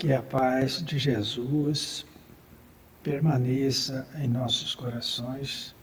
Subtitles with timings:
[0.00, 2.06] Que a paz de Jesus
[3.02, 5.74] permaneça em nossos corações.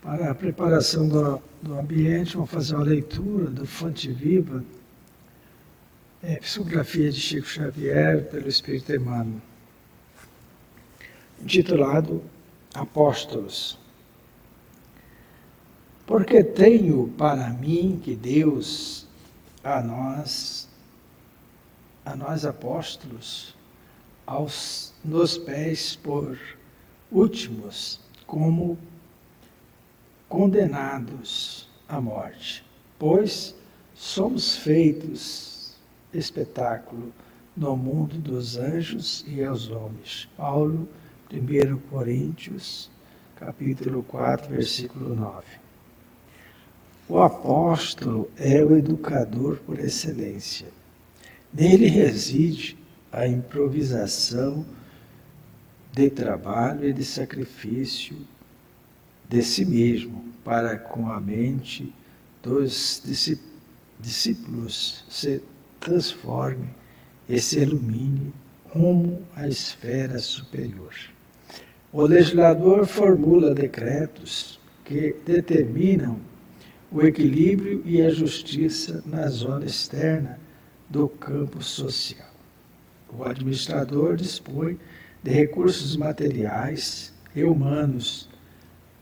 [0.00, 4.64] Para a preparação do, do ambiente, vamos fazer uma leitura do Fonte Viva,
[6.22, 9.42] é, psicografia de Chico Xavier pelo Espírito Emmanuel,
[11.42, 12.22] intitulado
[12.72, 13.78] Apóstolos.
[16.06, 19.06] Porque tenho para mim que Deus
[19.62, 20.67] a nós
[22.08, 23.54] a nós apóstolos,
[24.26, 26.38] aos, nos pés por
[27.12, 28.78] últimos, como
[30.26, 32.64] condenados à morte,
[32.98, 33.54] pois
[33.94, 35.74] somos feitos
[36.14, 37.12] espetáculo
[37.54, 40.26] no mundo dos anjos e aos homens.
[40.34, 40.88] Paulo,
[41.30, 42.90] 1 Coríntios,
[43.36, 45.44] capítulo 4, versículo 9.
[47.06, 50.77] O apóstolo é o educador por excelência.
[51.52, 52.76] Nele reside
[53.10, 54.64] a improvisação
[55.92, 58.16] de trabalho e de sacrifício
[59.28, 61.92] de si mesmo para com a mente
[62.42, 63.02] dos
[63.98, 65.42] discípulos se
[65.80, 66.68] transforme
[67.28, 68.32] e se ilumine
[68.70, 70.94] rumo à esfera superior.
[71.92, 76.18] O legislador formula decretos que determinam
[76.90, 80.38] o equilíbrio e a justiça na zona externa
[80.88, 82.28] do campo social.
[83.10, 84.78] O administrador dispõe
[85.22, 88.28] de recursos materiais e humanos,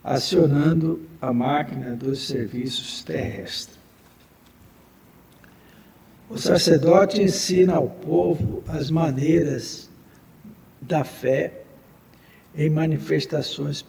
[0.03, 3.77] acionando a máquina dos serviços terrestres.
[6.29, 9.89] O sacerdote ensina ao povo as maneiras
[10.81, 11.53] da fé
[12.57, 13.85] em manifestações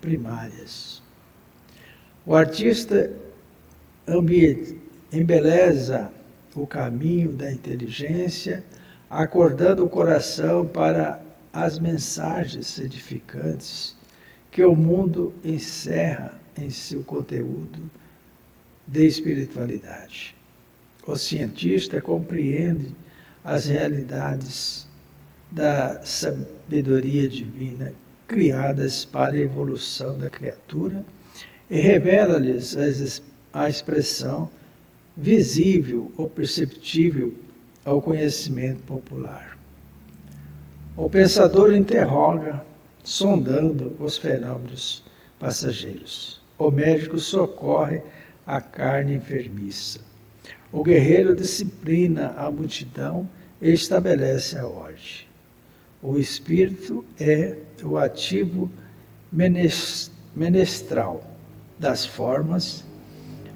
[0.00, 1.02] primárias.
[2.26, 3.10] O artista
[5.12, 6.10] embeleza
[6.54, 8.64] o caminho da inteligência,
[9.08, 11.20] acordando o coração para
[11.52, 13.96] as mensagens edificantes
[14.50, 17.78] que o mundo encerra em seu conteúdo
[18.86, 20.34] de espiritualidade.
[21.06, 22.94] O cientista compreende
[23.44, 24.86] as realidades
[25.50, 27.92] da sabedoria divina
[28.28, 31.04] criadas para a evolução da criatura
[31.68, 32.76] e revela-lhes
[33.52, 34.48] a expressão
[35.20, 37.34] visível ou perceptível
[37.84, 39.58] ao conhecimento popular.
[40.96, 42.64] O pensador interroga,
[43.04, 45.04] sondando os fenômenos
[45.38, 46.40] passageiros.
[46.58, 48.00] O médico socorre
[48.46, 50.00] a carne enfermiça.
[50.72, 53.28] O guerreiro disciplina a multidão
[53.60, 55.26] e estabelece a ordem.
[56.02, 58.70] O espírito é o ativo
[60.34, 61.22] menestral
[61.78, 62.84] das formas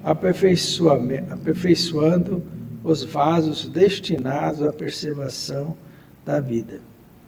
[0.04, 2.42] aperfeiçoando
[2.84, 5.76] os vasos destinados à preservação
[6.24, 6.80] da vida.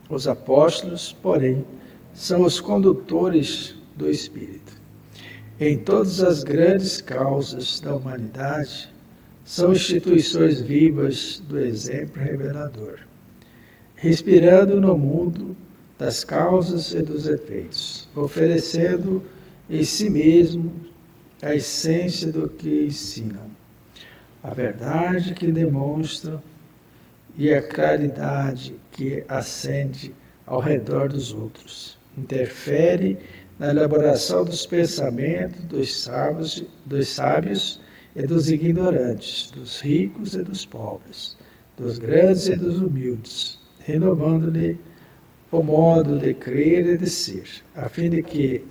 [0.08, 1.64] Os apóstolos, porém,
[2.14, 4.76] são os condutores do Espírito.
[5.58, 8.88] Em todas as grandes causas da humanidade,
[9.44, 12.98] são instituições vivas do exemplo revelador,
[13.94, 15.56] respirando no mundo
[15.98, 19.22] das causas e dos efeitos, oferecendo
[19.70, 20.70] em si mesmo
[21.42, 23.50] a essência do que ensinam,
[24.42, 26.42] a verdade que demonstram
[27.36, 30.14] e a claridade que acende
[30.46, 31.98] ao redor dos outros.
[32.16, 33.18] Interfere
[33.58, 37.80] na elaboração dos pensamentos dos sábios, dos sábios
[38.14, 41.36] e dos ignorantes, dos ricos e dos pobres,
[41.76, 44.78] dos grandes e dos humildes, renovando-lhe
[45.52, 48.64] o modo de crer e de ser, a fim de que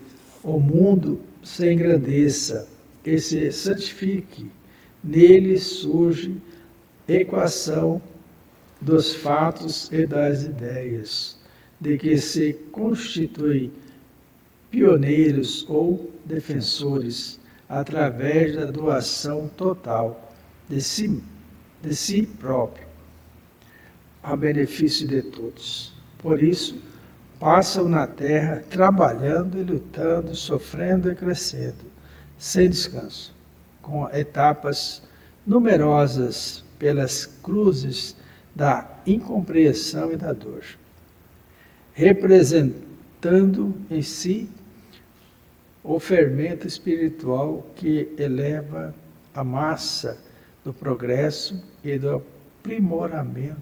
[0.45, 2.67] o mundo se engrandeça
[3.03, 4.45] e se santifique.
[5.03, 6.37] Nele surge
[7.07, 8.01] equação
[8.79, 11.37] dos fatos e das ideias,
[11.81, 13.71] de que se constituem
[14.69, 20.33] pioneiros ou defensores através da doação total
[20.69, 21.23] de si,
[21.81, 22.85] de si próprio,
[24.21, 25.93] a benefício de todos.
[26.19, 26.75] Por isso,
[27.39, 31.85] passam na terra trabalhando e lutando, sofrendo e crescendo,
[32.37, 33.33] sem descanso,
[33.81, 35.01] com etapas
[35.45, 38.15] numerosas pelas cruzes
[38.55, 40.63] da incompreensão e da dor,
[41.93, 44.49] representando em si
[45.83, 48.93] o fermento espiritual que eleva
[49.33, 50.17] a massa
[50.63, 52.23] do progresso e do
[52.61, 53.55] aprimoramento.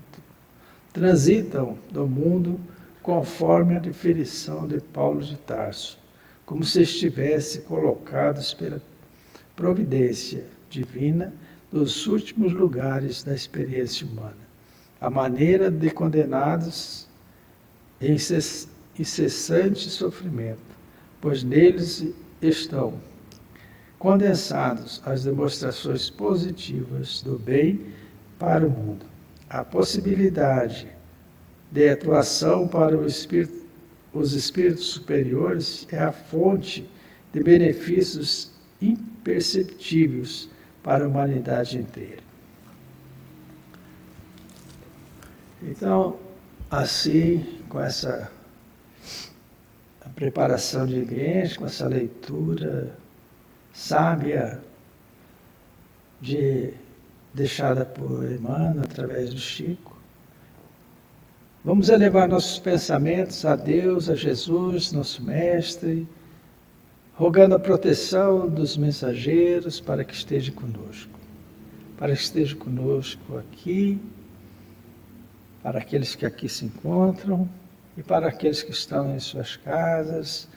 [0.94, 2.60] Transitam do mundo
[3.04, 6.00] conforme a definição de Paulo de Tarso,
[6.46, 8.82] como se estivesse colocados pela
[9.58, 11.34] providência divina
[11.70, 14.38] nos últimos lugares da experiência humana,
[15.02, 17.06] a maneira de condenados
[18.00, 18.16] em
[18.98, 20.60] incessante sofrimento,
[21.20, 22.06] pois neles
[22.42, 22.94] estão
[24.00, 27.82] condensados as demonstrações positivas do bem
[28.40, 29.06] para o mundo.
[29.50, 30.88] A possibilidade
[31.74, 33.66] de atuação para espírito,
[34.14, 36.88] os espíritos superiores é a fonte
[37.34, 40.48] de benefícios imperceptíveis
[40.84, 42.22] para a humanidade inteira.
[45.64, 46.20] Então,
[46.70, 48.32] assim, com essa
[50.14, 52.96] preparação de igreja, com essa leitura
[53.74, 54.62] sábia
[56.22, 56.72] de,
[57.34, 59.93] deixada por Emmanuel através do Chico,
[61.64, 66.06] vamos elevar nossos pensamentos a Deus, a Jesus, nosso Mestre,
[67.16, 71.18] rogando a proteção dos mensageiros para que esteja conosco,
[71.98, 73.98] para que esteja conosco aqui,
[75.62, 77.48] para aqueles que aqui se encontram
[77.98, 80.50] e para aqueles que estão em suas casas,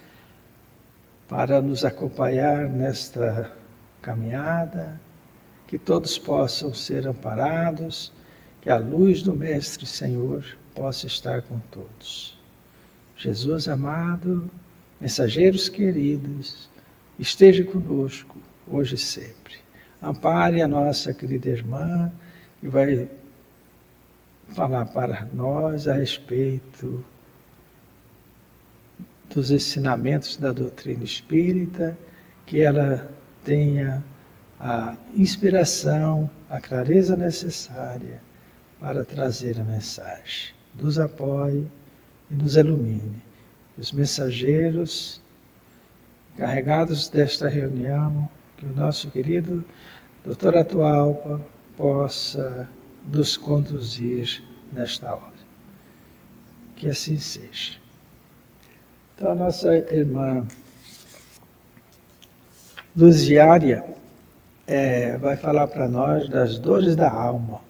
[1.28, 3.52] para nos acompanhar nesta
[4.02, 5.00] caminhada,
[5.68, 8.12] que todos possam ser amparados,
[8.60, 10.44] que a luz do Mestre Senhor
[10.76, 12.38] possa estar com todos.
[13.17, 14.49] Jesus amado,
[15.00, 16.70] Mensageiros queridos,
[17.19, 19.56] esteja conosco hoje e sempre.
[20.02, 22.11] Ampare a nossa querida irmã
[22.61, 23.08] que vai
[24.55, 27.05] falar para nós a respeito
[29.34, 31.96] dos ensinamentos da doutrina espírita,
[32.46, 33.11] que ela
[33.44, 34.02] tenha
[34.58, 38.23] a inspiração, a clareza necessária
[38.81, 40.55] para trazer a mensagem.
[40.81, 41.67] Nos apoie
[42.31, 43.23] e nos ilumine
[43.78, 45.20] os mensageiros
[46.37, 49.64] carregados desta reunião, que o nosso querido
[50.25, 51.40] doutor Atualpa
[51.76, 52.69] possa
[53.06, 54.43] nos conduzir
[54.73, 55.37] nesta hora.
[56.76, 57.75] Que assim seja.
[59.14, 60.46] Então, a nossa irmã
[62.94, 63.84] Luziária
[64.67, 67.61] é, vai falar para nós das dores da alma.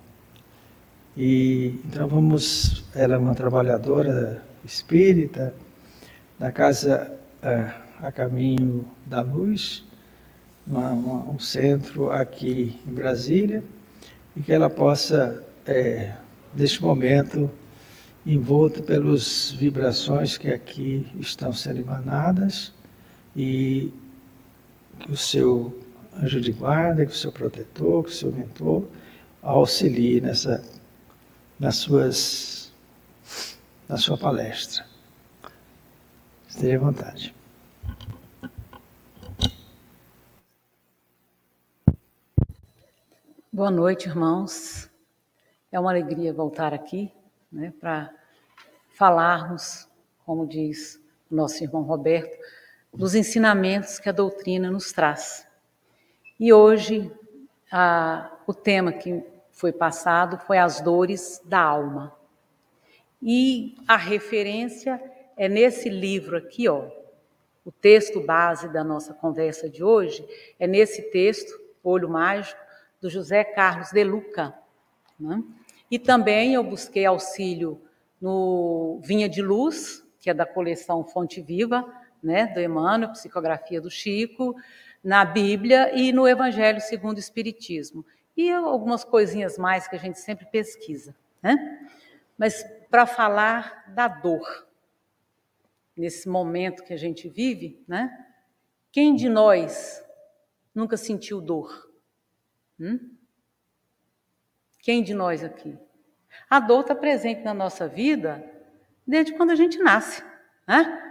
[1.17, 5.55] E então vamos, ela é uma trabalhadora espírita,
[6.39, 7.11] da Casa
[7.43, 7.71] é,
[8.03, 9.85] a Caminho da Luz,
[10.67, 13.65] uma, uma, um centro aqui em Brasília,
[14.37, 16.13] e que ela possa, é,
[16.55, 17.51] neste momento,
[18.27, 22.75] envolta pelas vibrações que aqui estão sendo emanadas,
[23.35, 23.91] e
[24.99, 25.75] que o seu
[26.23, 28.85] anjo de guarda, que o seu protetor, que o seu mentor
[29.43, 30.63] auxilie nessa,
[31.59, 32.73] nas suas,
[33.89, 34.87] na sua palestra.
[36.49, 37.35] Esteja à vontade.
[43.51, 44.91] Boa noite, irmãos.
[45.73, 47.11] É uma alegria voltar aqui
[47.51, 48.13] né, para
[48.95, 49.89] falarmos,
[50.27, 51.01] como diz
[51.31, 52.37] o nosso irmão Roberto,
[52.93, 55.47] dos ensinamentos que a doutrina nos traz.
[56.39, 57.11] E hoje,
[57.73, 59.25] a, o tema que
[59.57, 62.15] foi passado foi as dores da alma.
[63.23, 65.03] E a referência
[65.35, 66.89] é nesse livro aqui, ó.
[67.65, 70.25] O texto base da nossa conversa de hoje
[70.61, 72.61] é nesse texto, Olho Mágico,
[73.01, 74.55] do José Carlos de Luca.
[75.19, 75.43] Né?
[75.91, 77.81] E também eu busquei auxílio
[78.21, 81.91] no Vinha de Luz, que é da coleção Fonte Viva,
[82.23, 84.55] né, do Emmanuel, psicografia do Chico,
[85.03, 88.05] na Bíblia e no Evangelho segundo o Espiritismo.
[88.37, 91.17] E algumas coisinhas mais que a gente sempre pesquisa.
[91.43, 91.89] Né?
[92.37, 94.67] Mas para falar da dor,
[95.97, 98.11] nesse momento que a gente vive, né?
[98.93, 100.05] Quem de nós
[100.75, 101.91] nunca sentiu dor?
[102.79, 103.17] Hum?
[104.81, 105.77] Quem de nós aqui?
[106.49, 108.45] A dor está presente na nossa vida
[109.07, 110.23] desde quando a gente nasce,
[110.67, 111.03] né?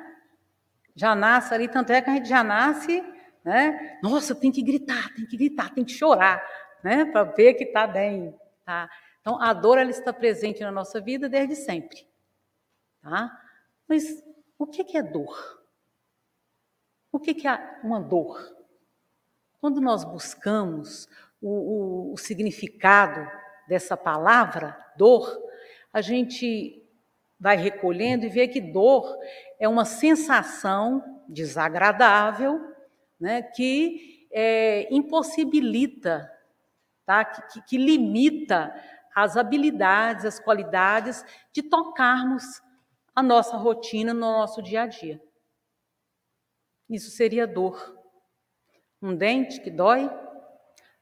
[0.96, 3.04] Já nasce ali, tanto é que a gente já nasce,
[3.44, 4.00] né?
[4.02, 6.44] Nossa, tem que gritar, tem que gritar, tem que chorar,
[6.86, 7.04] né?
[7.04, 8.32] Para ver que está bem,
[8.64, 8.88] tá?
[9.20, 12.08] Então, a dor ela está presente na nossa vida desde sempre,
[13.02, 13.36] tá?
[13.88, 14.24] Mas
[14.56, 15.66] o que é dor?
[17.12, 18.56] O que é uma dor?
[19.60, 21.10] Quando nós buscamos
[21.42, 23.28] o, o, o significado
[23.68, 25.42] dessa palavra, dor,
[25.92, 26.88] a gente
[27.40, 29.18] vai recolhendo e vê que dor
[29.60, 32.62] é uma sensação desagradável
[33.20, 36.32] né, que é, impossibilita,
[37.06, 38.74] tá, que, que, limita
[39.16, 42.62] as habilidades, as qualidades de tocarmos
[43.16, 45.22] a nossa rotina no nosso dia a dia.
[46.90, 47.96] Isso seria dor.
[49.02, 50.10] Um dente que dói,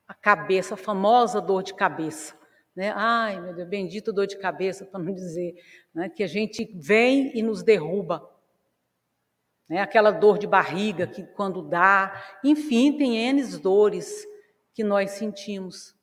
[0.08, 2.38] a cabeça, a famosa dor de cabeça,
[2.76, 2.92] né?
[2.96, 5.56] Ai, meu Deus, bendito dor de cabeça, para não dizer,
[5.94, 6.10] né?
[6.10, 8.30] que a gente vem e nos derruba.
[9.70, 9.80] Né?
[9.80, 14.26] Aquela dor de barriga que quando dá, enfim, tem N dores
[14.74, 15.96] que nós sentimos.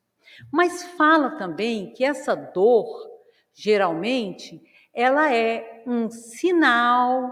[0.50, 3.10] Mas fala também que essa dor,
[3.52, 4.62] geralmente,
[4.94, 7.30] ela é um sinal,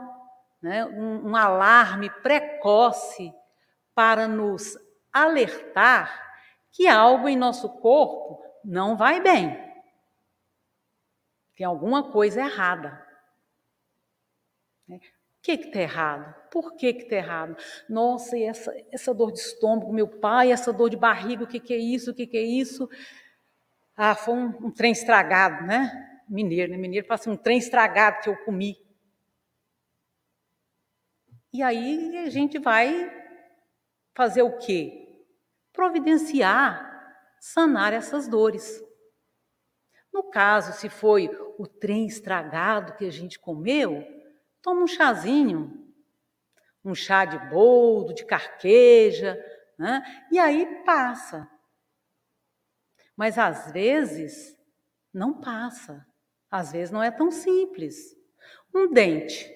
[0.60, 0.84] né?
[0.84, 3.32] um, um alarme precoce
[3.94, 4.76] para nos
[5.12, 6.28] alertar
[6.70, 9.68] que algo em nosso corpo não vai bem.
[11.56, 13.04] Tem alguma coisa errada.
[15.48, 16.34] O que está errado?
[16.50, 17.56] Por que está errado?
[17.88, 21.58] Nossa, e essa, essa dor de estômago, meu pai, essa dor de barriga, o que,
[21.58, 22.10] que é isso?
[22.10, 22.86] O que, que é isso?
[23.96, 26.22] Ah, foi um, um trem estragado, né?
[26.28, 26.76] Mineiro, né?
[26.76, 28.76] Mineiro fala assim, um trem estragado que eu comi.
[31.50, 33.10] E aí a gente vai
[34.14, 35.24] fazer o quê?
[35.72, 36.86] Providenciar
[37.40, 38.82] sanar essas dores.
[40.12, 44.17] No caso, se foi o trem estragado que a gente comeu,
[44.62, 45.92] toma um chazinho,
[46.84, 49.38] um chá de boldo, de carqueja,
[49.78, 50.02] né?
[50.30, 51.48] e aí passa.
[53.16, 54.56] Mas às vezes
[55.12, 56.06] não passa.
[56.50, 58.16] Às vezes não é tão simples.
[58.74, 59.52] Um dente.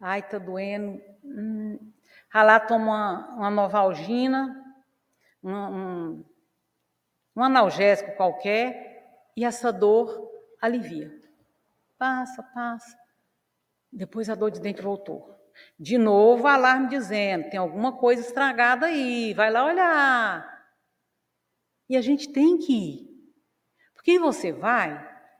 [0.00, 1.00] Ai, tá doendo.
[1.22, 1.92] Hum.
[2.32, 4.64] Lá toma uma, uma novalgina,
[5.42, 6.24] um, um,
[7.36, 11.16] um analgésico qualquer e essa dor alivia.
[11.96, 12.97] Passa, passa.
[13.92, 15.36] Depois a dor de dente voltou.
[15.78, 20.58] De novo, alarme dizendo: tem alguma coisa estragada aí, vai lá olhar.
[21.88, 23.08] E a gente tem que ir.
[23.94, 24.94] Porque você vai,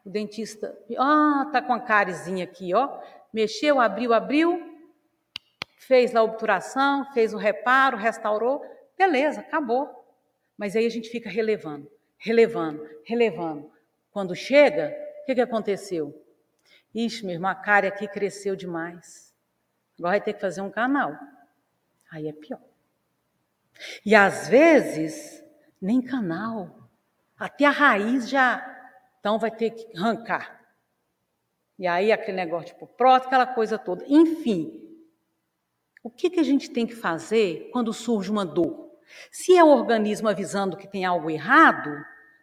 [0.04, 3.00] o dentista, ah, tá com a carizinha aqui, ó,
[3.32, 4.60] mexeu, abriu, abriu,
[5.78, 8.62] fez a obturação, fez o reparo, restaurou,
[8.98, 9.88] Beleza, acabou.
[10.56, 11.88] Mas aí a gente fica relevando,
[12.18, 13.70] relevando, relevando.
[14.10, 16.12] Quando chega, o que, que aconteceu?
[16.94, 19.34] Ixi, meu irmão, a cárie aqui cresceu demais.
[19.98, 21.16] Agora vai ter que fazer um canal.
[22.10, 22.60] Aí é pior.
[24.04, 25.42] E às vezes,
[25.80, 26.88] nem canal.
[27.38, 28.64] Até a raiz já.
[29.20, 30.58] Então vai ter que arrancar.
[31.78, 34.04] E aí aquele negócio tipo prótese, aquela coisa toda.
[34.08, 34.72] Enfim,
[36.02, 38.88] o que, que a gente tem que fazer quando surge uma dor?
[39.30, 41.90] Se é o organismo avisando que tem algo errado,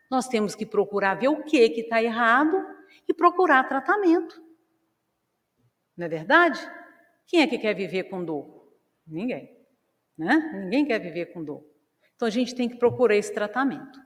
[0.10, 2.75] nós temos que procurar ver o que está errado
[3.08, 4.44] e procurar tratamento.
[5.96, 6.60] Não é verdade?
[7.26, 8.72] Quem é que quer viver com dor?
[9.08, 9.56] Ninguém.
[10.18, 10.36] Né?
[10.64, 11.66] Ninguém quer viver com dor.
[12.16, 14.00] Então a gente tem que procurar esse tratamento.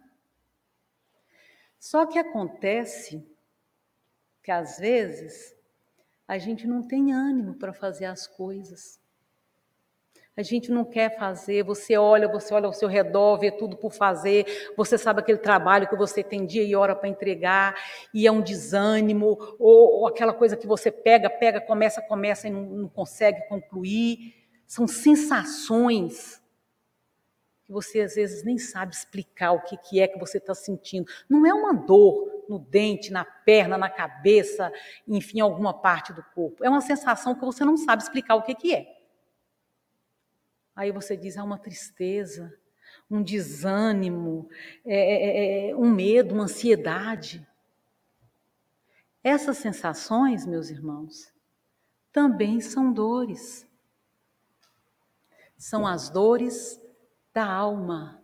[1.80, 3.26] Só que acontece
[4.44, 5.56] que às vezes
[6.28, 9.00] a gente não tem ânimo para fazer as coisas.
[10.40, 13.92] A gente não quer fazer, você olha, você olha ao seu redor, vê tudo por
[13.92, 17.76] fazer, você sabe aquele trabalho que você tem dia e hora para entregar,
[18.14, 22.52] e é um desânimo, ou, ou, aquela coisa que você pega, pega, começa, começa e
[22.52, 24.34] não, não consegue concluir.
[24.66, 26.42] São sensações
[27.66, 31.06] que você às vezes nem sabe explicar o que, que é que você está sentindo.
[31.28, 34.72] Não é uma dor no dente, na perna, na cabeça,
[35.06, 36.64] enfim, alguma parte do corpo.
[36.64, 38.99] É uma sensação que você não sabe explicar o que, que é.
[40.76, 42.54] Aí você diz, há uma tristeza,
[43.10, 44.50] um desânimo,
[44.86, 47.46] é é, é, é, um medo, uma ansiedade.
[49.24, 51.34] Essas sensações, meus irmãos,
[52.12, 53.68] também são dores.
[55.58, 56.80] São as dores
[57.34, 58.24] da alma.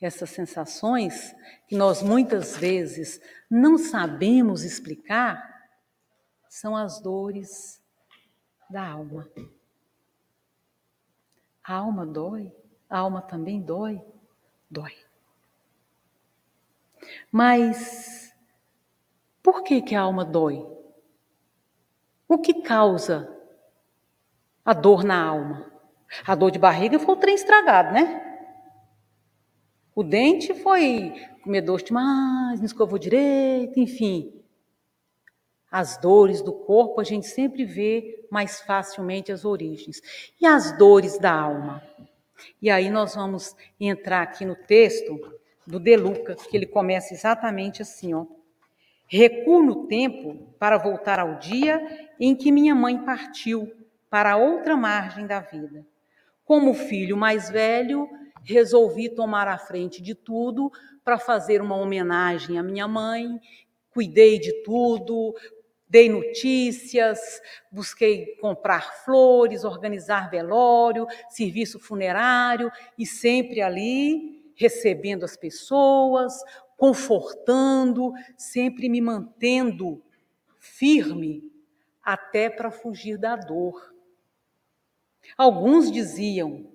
[0.00, 1.34] Essas sensações
[1.68, 5.52] que nós muitas vezes não sabemos explicar
[6.48, 7.80] são as dores
[8.68, 9.30] da alma.
[11.64, 12.52] A alma dói?
[12.88, 14.02] A alma também dói?
[14.70, 14.92] Dói.
[17.30, 18.34] Mas
[19.42, 20.66] por que, que a alma dói?
[22.28, 23.28] O que causa
[24.64, 25.70] a dor na alma?
[26.26, 28.20] A dor de barriga foi o trem estragado, né?
[29.94, 34.41] O dente foi comer doce demais, não escovou direito, enfim.
[35.72, 40.02] As dores do corpo a gente sempre vê mais facilmente as origens.
[40.38, 41.82] E as dores da alma?
[42.60, 45.18] E aí nós vamos entrar aqui no texto
[45.66, 48.26] do De Luca, que ele começa exatamente assim, ó.
[49.06, 51.80] Recuo no tempo para voltar ao dia
[52.20, 53.72] em que minha mãe partiu
[54.10, 55.86] para outra margem da vida.
[56.44, 58.08] Como filho mais velho,
[58.44, 60.70] resolvi tomar a frente de tudo
[61.04, 63.40] para fazer uma homenagem à minha mãe.
[63.90, 65.34] Cuidei de tudo,
[65.92, 67.20] Dei notícias,
[67.70, 76.32] busquei comprar flores, organizar velório, serviço funerário e sempre ali recebendo as pessoas,
[76.78, 80.02] confortando, sempre me mantendo
[80.58, 81.52] firme
[82.02, 83.94] até para fugir da dor.
[85.36, 86.72] Alguns diziam: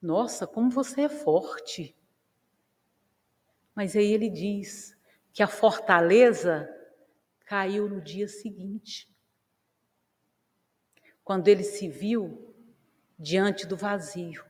[0.00, 1.94] Nossa, como você é forte.
[3.74, 4.96] Mas aí ele diz
[5.30, 6.74] que a fortaleza
[7.48, 9.08] caiu no dia seguinte,
[11.24, 12.54] quando ele se viu
[13.18, 14.44] diante do vazio.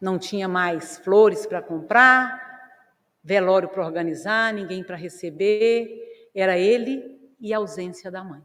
[0.00, 2.80] Não tinha mais flores para comprar,
[3.22, 8.42] velório para organizar, ninguém para receber, era ele e a ausência da mãe.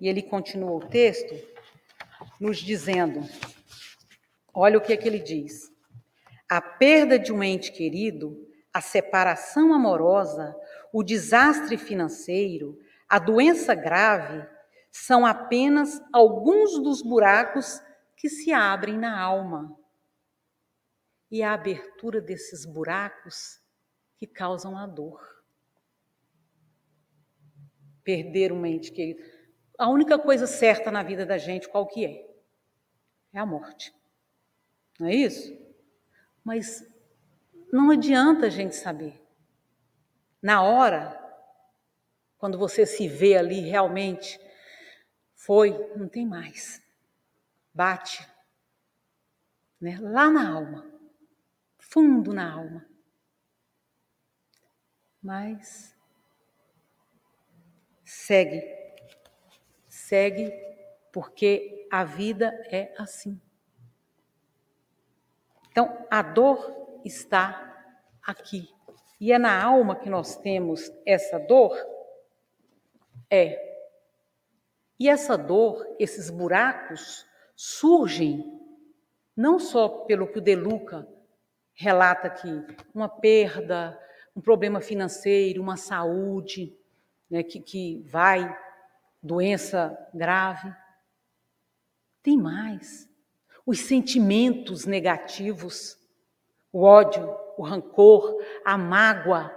[0.00, 1.34] E ele continuou o texto
[2.40, 3.20] nos dizendo:
[4.54, 5.70] olha o que é que ele diz.
[6.48, 10.56] A perda de um ente querido, a separação amorosa,
[10.92, 14.46] o desastre financeiro, a doença grave
[14.90, 17.80] são apenas alguns dos buracos
[18.16, 19.76] que se abrem na alma.
[21.30, 23.60] E a abertura desses buracos
[24.16, 25.20] que causam a dor.
[28.02, 29.22] Perder um ente querido.
[29.78, 32.28] A única coisa certa na vida da gente, qual que é?
[33.32, 33.94] É a morte.
[34.98, 35.56] Não é isso?
[36.44, 36.84] Mas
[37.72, 39.20] não adianta a gente saber.
[40.42, 41.18] Na hora,
[42.38, 44.40] quando você se vê ali realmente,
[45.34, 46.82] foi, não tem mais.
[47.72, 48.26] Bate.
[49.80, 49.98] Né?
[50.00, 50.90] Lá na alma.
[51.78, 52.86] Fundo na alma.
[55.22, 55.94] Mas
[58.04, 58.62] segue.
[59.88, 60.50] Segue
[61.12, 63.40] porque a vida é assim.
[65.70, 67.66] Então, a dor está
[68.22, 68.68] aqui.
[69.20, 71.76] E é na alma que nós temos essa dor?
[73.30, 73.68] É.
[74.98, 78.58] E essa dor, esses buracos, surgem
[79.36, 81.06] não só pelo que o De Luca
[81.74, 82.62] relata aqui,
[82.94, 83.98] uma perda,
[84.34, 86.76] um problema financeiro, uma saúde
[87.30, 88.54] né, que, que vai,
[89.22, 90.74] doença grave.
[92.22, 93.08] Tem mais
[93.64, 95.96] os sentimentos negativos,
[96.72, 99.54] o ódio, o rancor, a mágoa,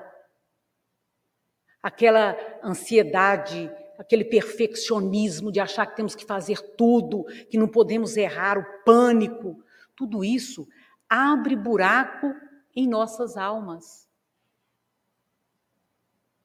[1.82, 8.58] aquela ansiedade, aquele perfeccionismo de achar que temos que fazer tudo, que não podemos errar,
[8.58, 9.64] o pânico,
[9.96, 10.68] tudo isso
[11.08, 12.34] abre buraco
[12.76, 14.10] em nossas almas.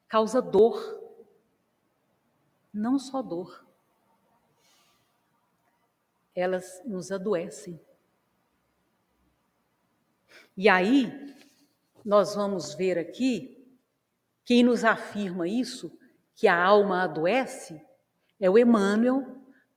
[0.06, 0.98] Causa dor.
[2.72, 3.68] Não só dor
[6.38, 7.80] elas nos adoecem.
[10.60, 11.08] E aí,
[12.04, 13.64] nós vamos ver aqui,
[14.44, 15.96] quem nos afirma isso,
[16.34, 17.80] que a alma adoece,
[18.40, 19.22] é o Emmanuel,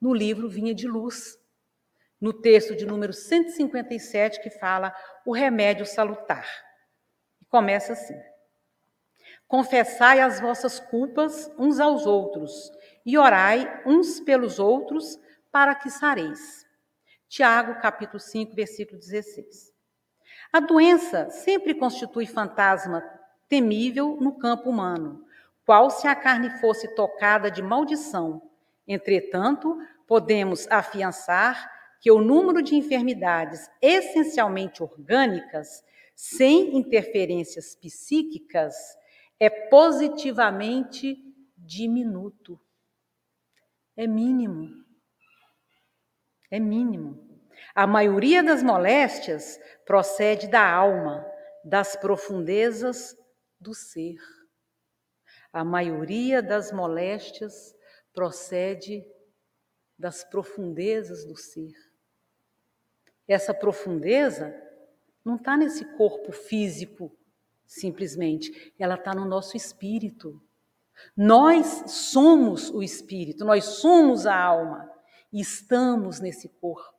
[0.01, 1.37] no livro Vinha de Luz,
[2.19, 4.91] no texto de número 157, que fala
[5.23, 6.49] o remédio salutar.
[7.47, 8.19] Começa assim:
[9.47, 12.71] Confessai as vossas culpas uns aos outros,
[13.05, 15.15] e orai uns pelos outros
[15.51, 16.65] para que sareis.
[17.29, 19.70] Tiago, capítulo 5, versículo 16.
[20.51, 23.03] A doença sempre constitui fantasma
[23.47, 25.25] temível no campo humano,
[25.65, 28.41] qual se a carne fosse tocada de maldição.
[28.87, 35.83] Entretanto, podemos afiançar que o número de enfermidades essencialmente orgânicas,
[36.15, 38.75] sem interferências psíquicas,
[39.39, 41.17] é positivamente
[41.57, 42.59] diminuto.
[43.95, 44.81] É mínimo
[46.51, 47.30] é mínimo.
[47.73, 51.25] A maioria das moléstias procede da alma,
[51.63, 53.15] das profundezas
[53.59, 54.17] do ser.
[55.53, 57.75] A maioria das moléstias
[58.13, 59.05] procede
[59.97, 61.73] das profundezas do ser.
[63.27, 64.53] Essa profundeza
[65.23, 67.15] não está nesse corpo físico,
[67.65, 70.41] simplesmente, ela está no nosso espírito.
[71.15, 74.91] Nós somos o espírito, nós somos a alma
[75.31, 76.90] e estamos nesse corpo.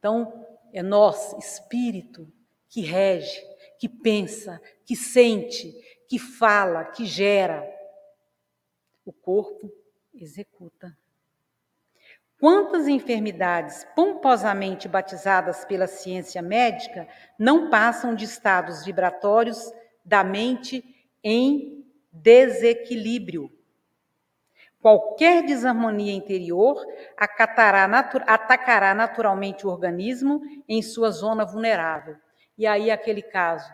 [0.00, 2.26] Então, é nós, espírito,
[2.70, 3.38] que rege,
[3.78, 5.74] que pensa, que sente,
[6.08, 7.62] que fala, que gera.
[9.04, 9.70] O corpo
[10.14, 10.96] executa.
[12.38, 17.06] Quantas enfermidades pomposamente batizadas pela ciência médica
[17.38, 19.70] não passam de estados vibratórios
[20.02, 20.82] da mente
[21.22, 23.52] em desequilíbrio?
[24.80, 26.82] Qualquer desarmonia interior
[27.16, 32.16] atacará naturalmente o organismo em sua zona vulnerável.
[32.56, 33.70] E aí, aquele caso,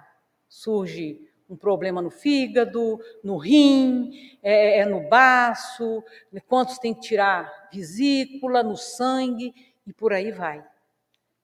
[0.48, 6.02] surge um problema no fígado, no rim, é, é no baço,
[6.48, 9.54] quantos tem que tirar vesícula, no sangue,
[9.86, 10.64] e por aí vai.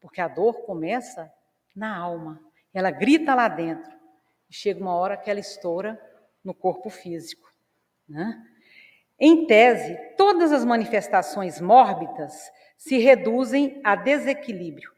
[0.00, 1.32] Porque a dor começa
[1.74, 2.40] na alma.
[2.74, 3.92] Ela grita lá dentro.
[4.50, 6.00] E chega uma hora que ela estoura
[6.42, 7.48] no corpo físico.
[8.08, 8.44] Né?
[9.18, 14.92] Em tese, todas as manifestações mórbidas se reduzem a desequilíbrio.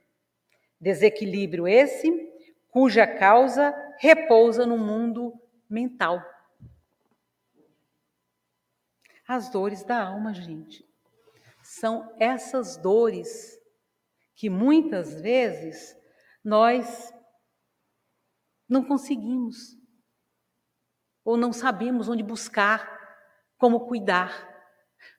[0.81, 2.33] Desequilíbrio esse
[2.70, 5.33] cuja causa repousa no mundo
[5.68, 6.22] mental.
[9.27, 10.85] As dores da alma, gente.
[11.62, 13.59] São essas dores
[14.35, 15.96] que muitas vezes
[16.42, 17.12] nós
[18.68, 19.79] não conseguimos
[21.24, 22.93] ou não sabemos onde buscar,
[23.64, 24.46] como cuidar.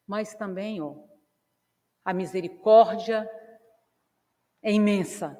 [0.05, 0.93] Mas também, ó,
[2.05, 3.27] a misericórdia
[4.61, 5.35] é imensa.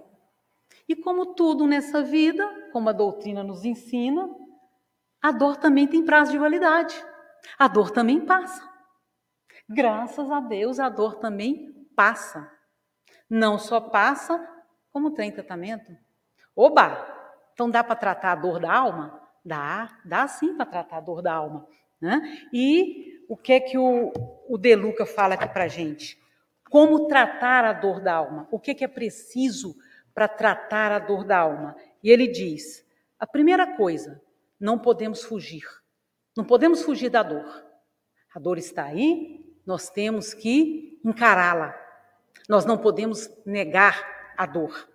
[0.89, 4.27] E como tudo nessa vida, como a doutrina nos ensina,
[5.21, 6.95] a dor também tem prazo de validade.
[7.59, 8.67] A dor também passa.
[9.69, 12.51] Graças a Deus, a dor também passa.
[13.29, 14.43] Não só passa,
[14.91, 15.95] como tem tratamento.
[16.55, 17.05] Oba!
[17.53, 19.21] Então dá para tratar a dor da alma?
[19.45, 21.67] Dá, dá sim para tratar a dor da alma.
[22.01, 22.47] Né?
[22.53, 24.11] E o que é que o,
[24.47, 26.17] o De Luca fala aqui para gente?
[26.69, 28.47] Como tratar a dor da alma?
[28.51, 29.75] O que é que é preciso
[30.15, 31.75] para tratar a dor da alma.
[32.01, 32.85] E ele diz:
[33.19, 34.21] a primeira coisa,
[34.57, 35.65] não podemos fugir.
[36.35, 37.65] Não podemos fugir da dor.
[38.33, 41.77] A dor está aí, nós temos que encará-la.
[42.47, 44.89] Nós não podemos negar a dor.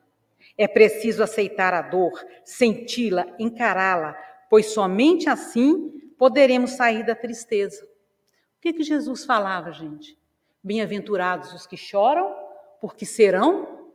[0.57, 2.13] É preciso aceitar a dor,
[2.45, 4.15] senti-la, encará-la,
[4.49, 7.83] pois somente assim poderemos sair da tristeza.
[7.83, 10.20] O que, que Jesus falava, gente?
[10.62, 12.37] Bem-aventurados os que choram,
[12.78, 13.88] porque serão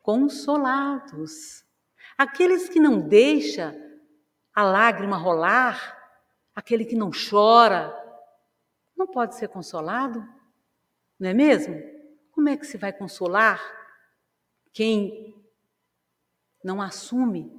[0.00, 1.62] consolados.
[2.16, 3.76] Aqueles que não deixa
[4.54, 5.98] a lágrima rolar,
[6.54, 7.94] aquele que não chora,
[8.96, 10.26] não pode ser consolado,
[11.18, 11.78] não é mesmo?
[12.32, 13.60] Como é que se vai consolar
[14.72, 15.36] quem
[16.64, 17.52] não assume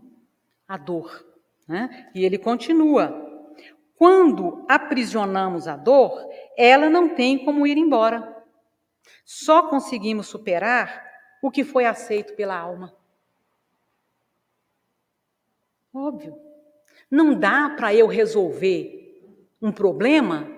[0.67, 1.23] a dor?
[1.67, 2.09] Né?
[2.15, 3.20] E ele continua:
[4.01, 8.35] quando aprisionamos a dor, ela não tem como ir embora.
[9.23, 11.07] Só conseguimos superar
[11.39, 12.97] o que foi aceito pela alma.
[15.93, 16.35] Óbvio.
[17.11, 20.49] Não dá para eu resolver um problema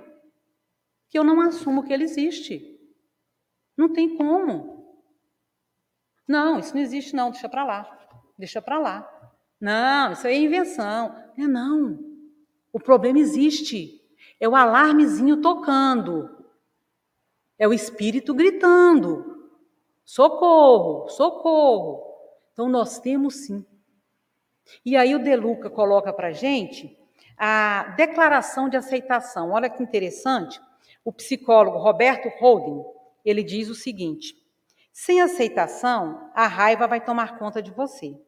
[1.10, 2.80] que eu não assumo que ele existe.
[3.76, 4.98] Não tem como.
[6.26, 8.08] Não, isso não existe não, deixa para lá.
[8.38, 9.34] Deixa para lá.
[9.60, 11.14] Não, isso é invenção.
[11.38, 12.13] É não.
[12.74, 14.02] O problema existe.
[14.40, 16.30] É o alarmezinho tocando.
[17.58, 19.48] É o espírito gritando.
[20.04, 22.04] Socorro, socorro.
[22.52, 23.66] Então nós temos sim.
[24.84, 26.98] E aí o Deluca coloca para gente
[27.38, 29.52] a declaração de aceitação.
[29.52, 30.60] Olha que interessante.
[31.06, 32.84] O psicólogo Roberto Holden,
[33.24, 34.36] ele diz o seguinte:
[34.92, 38.20] sem aceitação, a raiva vai tomar conta de você.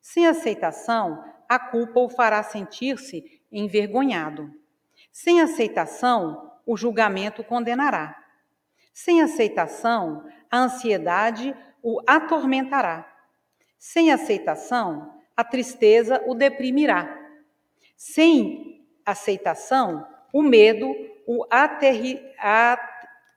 [0.00, 4.50] Sem aceitação, a culpa o fará sentir-se envergonhado.
[5.12, 8.16] Sem aceitação, o julgamento condenará.
[8.92, 13.06] Sem aceitação, a ansiedade o atormentará.
[13.78, 17.18] Sem aceitação, a tristeza o deprimirá.
[17.96, 20.94] Sem aceitação, o medo
[21.26, 22.20] o aterri,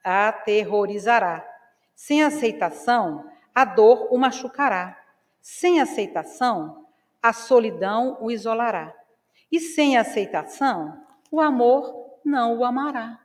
[0.04, 1.48] aterrorizará.
[1.96, 4.98] Sem aceitação, a dor o machucará.
[5.40, 6.88] Sem aceitação,
[7.22, 8.94] a solidão o isolará.
[9.54, 13.24] E sem aceitação, o amor não o amará.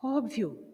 [0.00, 0.72] Óbvio.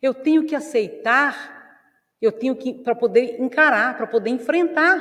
[0.00, 1.84] Eu tenho que aceitar,
[2.18, 4.96] eu tenho que, para poder encarar, para poder enfrentar.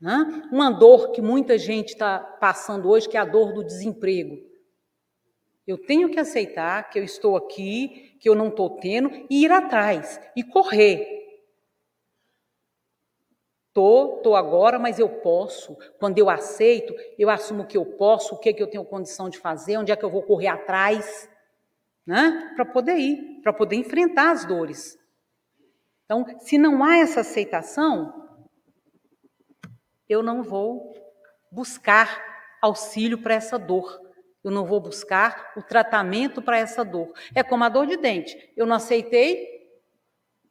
[0.00, 0.48] Né?
[0.50, 4.42] Uma dor que muita gente está passando hoje, que é a dor do desemprego.
[5.66, 9.52] Eu tenho que aceitar que eu estou aqui, que eu não estou tendo, e ir
[9.52, 11.23] atrás, e correr.
[13.74, 15.76] Estou, estou agora, mas eu posso.
[15.98, 19.28] Quando eu aceito, eu assumo que eu posso, o que, é que eu tenho condição
[19.28, 21.28] de fazer, onde é que eu vou correr atrás
[22.06, 22.52] né?
[22.54, 24.98] Para poder ir, para poder enfrentar as dores.
[26.04, 28.28] Então, se não há essa aceitação,
[30.08, 30.92] eu não vou
[31.50, 32.22] buscar
[32.60, 34.00] auxílio para essa dor.
[34.42, 37.10] Eu não vou buscar o tratamento para essa dor.
[37.34, 38.52] É como a dor de dente.
[38.54, 39.53] Eu não aceitei.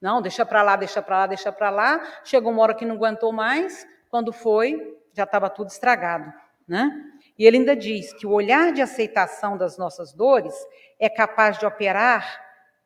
[0.04, 2.22] Não, deixa para lá, deixa para lá, deixa para lá.
[2.26, 3.88] Chegou uma hora que não aguentou mais.
[4.10, 6.30] Quando foi, já estava tudo estragado,
[6.68, 6.92] né?
[7.40, 10.54] E ele ainda diz que o olhar de aceitação das nossas dores
[11.00, 12.38] é capaz de operar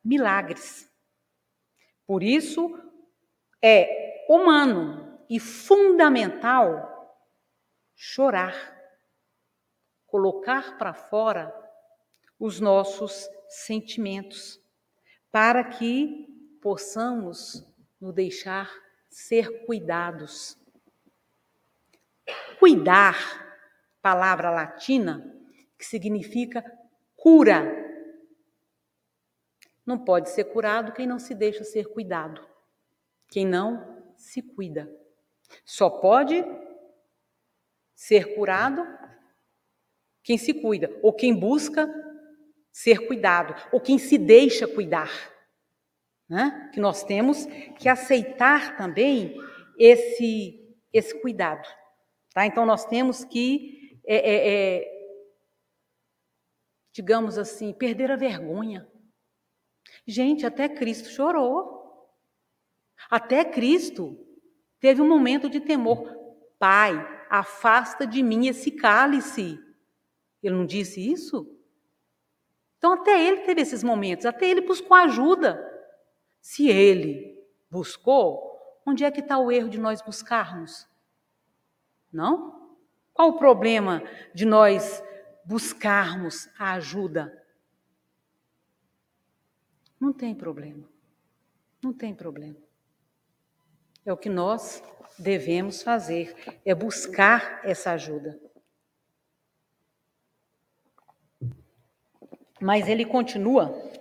[0.06, 0.88] milagres.
[2.06, 2.80] Por isso,
[3.64, 7.18] é humano e fundamental
[7.96, 8.54] chorar,
[10.06, 11.52] colocar para fora
[12.40, 14.62] os nossos sentimentos,
[15.32, 17.66] para que possamos
[18.00, 18.72] nos deixar
[19.10, 20.58] ser cuidados.
[22.60, 23.16] Cuidar,
[24.02, 25.34] palavra latina,
[25.78, 26.64] que significa
[27.16, 27.86] cura.
[29.86, 32.46] Não pode ser curado quem não se deixa ser cuidado,
[33.30, 34.92] quem não se cuida.
[35.64, 36.44] Só pode
[37.96, 38.86] ser curado
[40.22, 41.90] quem se cuida, ou quem busca
[42.70, 45.37] ser cuidado, ou quem se deixa cuidar.
[46.30, 46.70] Né?
[46.74, 47.46] Que nós temos
[47.78, 49.38] que aceitar também
[49.78, 51.68] esse, esse cuidado.
[52.34, 52.46] Tá?
[52.46, 54.98] Então, nós temos que, é, é, é,
[56.92, 58.88] digamos assim, perder a vergonha.
[60.06, 61.78] Gente, até Cristo chorou.
[63.10, 64.18] Até Cristo
[64.80, 66.16] teve um momento de temor.
[66.60, 66.94] Pai,
[67.30, 69.60] afasta de mim esse cálice.
[70.42, 71.54] Ele não disse isso?
[72.78, 75.67] Então, até ele teve esses momentos, até ele buscou ajuda.
[76.48, 80.88] Se ele buscou, onde é que está o erro de nós buscarmos?
[82.10, 82.78] Não?
[83.14, 84.02] Qual o problema
[84.34, 85.04] de nós
[85.44, 87.46] buscarmos a ajuda?
[90.00, 90.88] Não tem problema.
[91.84, 92.56] Não tem problema.
[94.06, 94.82] É o que nós
[95.20, 96.34] devemos fazer,
[96.64, 98.40] é buscar essa ajuda.
[102.62, 103.98] Mas ele continua,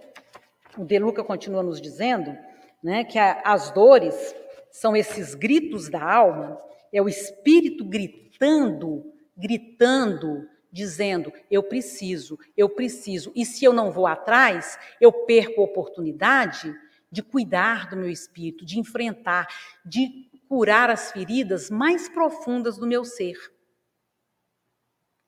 [0.79, 2.37] o De Luca continua nos dizendo,
[2.83, 4.35] né, que a, as dores
[4.71, 6.61] são esses gritos da alma,
[6.93, 13.33] é o espírito gritando, gritando, dizendo: eu preciso, eu preciso.
[13.35, 16.75] E se eu não vou atrás, eu perco a oportunidade
[17.11, 19.47] de cuidar do meu espírito, de enfrentar,
[19.85, 23.37] de curar as feridas mais profundas do meu ser.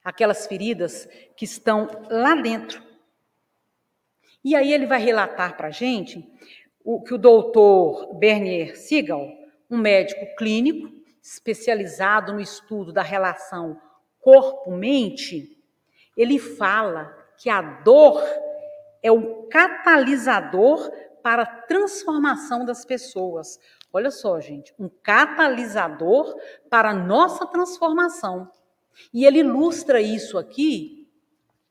[0.04, 2.82] Aquelas feridas que estão lá dentro,
[4.44, 6.26] e aí ele vai relatar para a gente
[6.84, 9.28] o que o doutor Bernier Siegel,
[9.70, 10.90] um médico clínico
[11.22, 13.80] especializado no estudo da relação
[14.20, 15.58] corpo-mente,
[16.16, 18.22] ele fala que a dor
[19.02, 20.90] é o catalisador
[21.22, 23.60] para a transformação das pessoas.
[23.92, 26.36] Olha só, gente, um catalisador
[26.68, 28.50] para a nossa transformação.
[29.12, 31.08] E ele ilustra isso aqui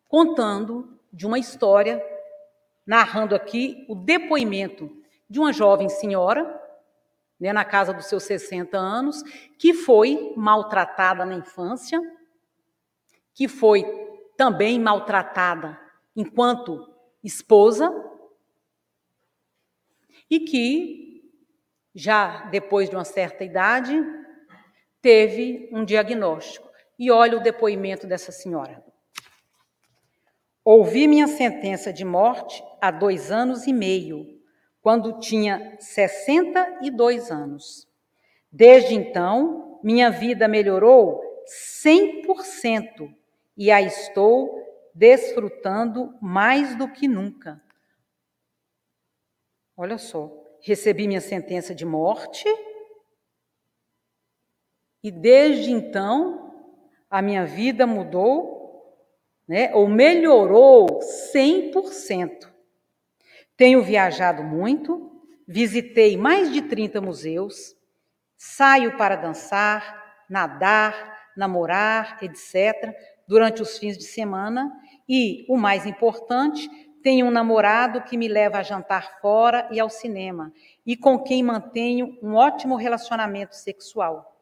[0.07, 2.01] contando de uma história
[2.87, 4.89] narrando aqui o depoimento
[5.29, 6.63] de uma jovem senhora,
[7.37, 9.21] né, na casa dos seus 60 anos,
[9.59, 11.99] que foi maltratada na infância,
[13.33, 13.83] que foi
[14.37, 15.77] também maltratada
[16.15, 16.89] enquanto
[17.23, 17.93] esposa,
[20.29, 21.31] e que,
[21.93, 24.03] já depois de uma certa idade,
[25.01, 26.67] teve um diagnóstico.
[26.97, 28.83] E olha o depoimento dessa senhora.
[30.69, 34.37] Ouvi minha sentença de morte há dois anos e meio,
[34.81, 37.87] quando tinha 62 anos.
[38.51, 41.21] Desde então, minha vida melhorou
[41.81, 43.09] 100%
[43.55, 44.61] e a estou
[44.93, 47.63] desfrutando mais do que nunca.
[49.77, 52.45] Olha só, recebi minha sentença de morte
[55.01, 56.53] e desde então
[57.09, 58.56] a minha vida mudou
[59.47, 60.99] né, ou melhorou
[61.33, 62.47] 100%.
[63.55, 65.11] Tenho viajado muito,
[65.47, 67.75] visitei mais de 30 museus,
[68.35, 72.93] saio para dançar, nadar, namorar, etc.,
[73.27, 74.71] durante os fins de semana
[75.07, 76.69] e, o mais importante,
[77.03, 80.51] tenho um namorado que me leva a jantar fora e ao cinema
[80.85, 84.35] e com quem mantenho um ótimo relacionamento sexual.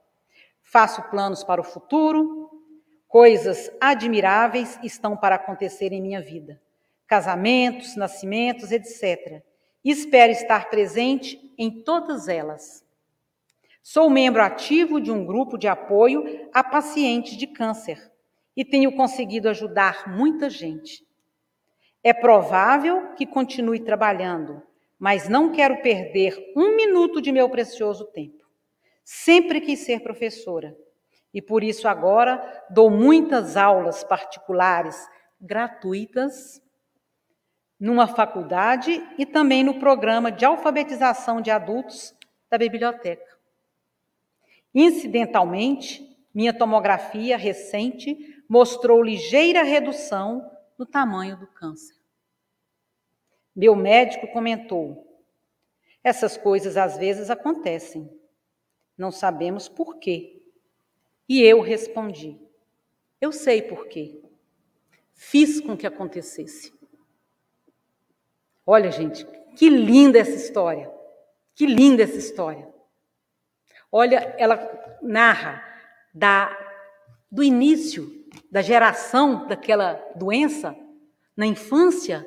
[0.61, 2.44] Faço planos para o futuro,
[3.15, 6.61] Coisas admiráveis estão para acontecer em minha vida.
[7.07, 9.41] Casamentos, nascimentos, etc.
[9.85, 12.85] Espero estar presente em todas elas.
[13.81, 18.11] Sou membro ativo de um grupo de apoio a pacientes de câncer
[18.53, 21.07] e tenho conseguido ajudar muita gente.
[22.03, 24.61] É provável que continue trabalhando,
[24.99, 28.43] mas não quero perder um minuto de meu precioso tempo.
[29.05, 30.75] Sempre quis ser professora
[31.35, 35.05] e por isso agora dou muitas aulas particulares
[35.39, 36.61] gratuitas
[37.77, 42.15] numa faculdade e também no programa de alfabetização de adultos
[42.49, 43.37] da biblioteca.
[44.73, 51.97] Incidentalmente, minha tomografia recente mostrou ligeira redução no tamanho do câncer.
[53.53, 55.21] Meu médico comentou:
[56.01, 58.09] essas coisas às vezes acontecem.
[58.97, 60.34] Não sabemos por quê.
[61.27, 62.39] E eu respondi:
[63.19, 64.21] Eu sei por quê.
[65.13, 66.73] Fiz com que acontecesse.
[68.65, 70.91] Olha, gente, Que linda essa história.
[71.55, 72.67] Que linda essa história.
[73.89, 75.63] Olha, ela narra
[76.13, 76.57] da,
[77.31, 80.75] do início da geração daquela doença
[81.35, 82.25] na infância,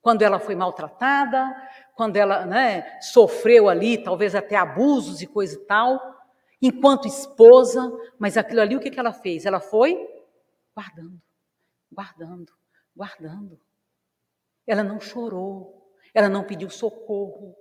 [0.00, 1.54] quando ela foi maltratada,
[1.94, 6.11] quando ela né, sofreu ali, talvez até abusos e coisa e tal,
[6.62, 9.44] enquanto esposa, mas aquilo ali, o que, que ela fez?
[9.44, 10.08] Ela foi
[10.74, 11.20] guardando,
[11.90, 12.52] guardando,
[12.94, 13.60] guardando.
[14.64, 17.56] Ela não chorou, ela não pediu socorro,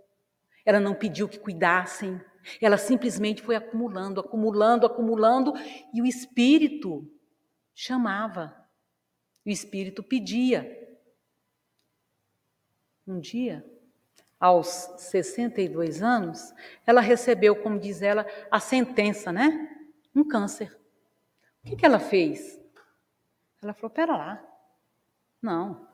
[0.63, 2.21] ela não pediu que cuidassem,
[2.61, 5.53] ela simplesmente foi acumulando, acumulando, acumulando,
[5.93, 7.11] e o Espírito
[7.73, 8.55] chamava,
[9.45, 10.77] o Espírito pedia.
[13.07, 13.65] Um dia,
[14.41, 16.51] aos 62 anos,
[16.85, 19.69] ela recebeu, como diz ela, a sentença, né?
[20.15, 20.75] Um câncer.
[21.63, 22.59] O que, que ela fez?
[23.61, 24.43] Ela falou: pera lá,
[25.39, 25.87] não,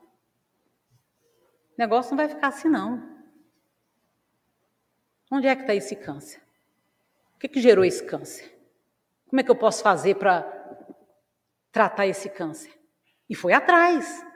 [1.78, 3.16] o negócio não vai ficar assim, não.
[5.30, 6.42] Onde é que está esse câncer?
[7.36, 8.52] O que, que gerou esse câncer?
[9.28, 10.42] Como é que eu posso fazer para
[11.70, 12.72] tratar esse câncer?
[13.28, 14.26] E foi atrás.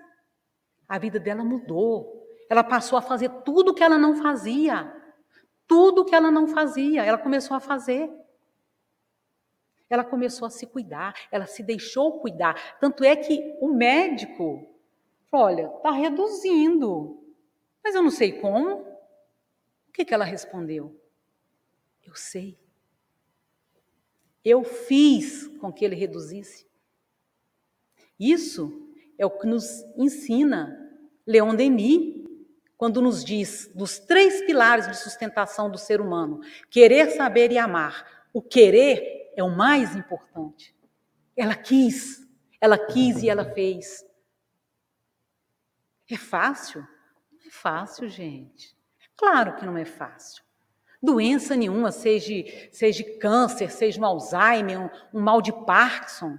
[0.86, 2.21] A vida dela mudou.
[2.52, 4.94] Ela passou a fazer tudo o que ela não fazia.
[5.66, 8.12] Tudo o que ela não fazia, ela começou a fazer.
[9.88, 12.78] Ela começou a se cuidar, ela se deixou cuidar.
[12.78, 14.68] Tanto é que o médico
[15.30, 17.24] falou: olha, está reduzindo.
[17.82, 18.82] Mas eu não sei como.
[19.88, 20.94] O que, que ela respondeu?
[22.06, 22.58] Eu sei.
[24.44, 26.66] Eu fiz com que ele reduzisse.
[28.20, 30.78] Isso é o que nos ensina
[31.26, 32.21] Leon Denis,
[32.82, 38.26] quando nos diz dos três pilares de sustentação do ser humano: querer, saber e amar.
[38.32, 40.74] O querer é o mais importante.
[41.36, 42.28] Ela quis,
[42.60, 44.04] ela quis e ela fez.
[46.10, 46.80] É fácil?
[47.30, 48.76] Não é fácil, gente.
[49.16, 50.42] Claro que não é fácil.
[51.00, 52.34] Doença nenhuma, seja,
[52.72, 56.36] seja câncer, seja um Alzheimer, um, um mal de Parkinson.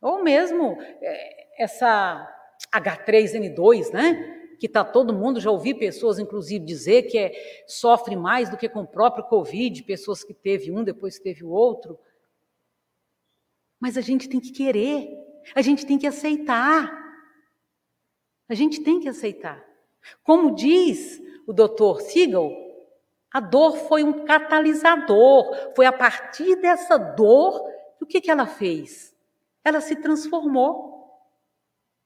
[0.00, 2.28] Ou mesmo é, essa
[2.74, 4.35] H3N2, né?
[4.58, 8.68] Que tá todo mundo, já ouvi pessoas, inclusive, dizer que é, sofre mais do que
[8.68, 11.98] com o próprio Covid, pessoas que teve um, depois teve o outro.
[13.80, 15.08] Mas a gente tem que querer,
[15.54, 17.04] a gente tem que aceitar.
[18.48, 19.64] A gente tem que aceitar.
[20.22, 22.52] Como diz o doutor Siegel,
[23.32, 25.74] a dor foi um catalisador.
[25.74, 27.62] Foi a partir dessa dor
[28.00, 29.14] o que, que ela fez?
[29.64, 30.94] Ela se transformou.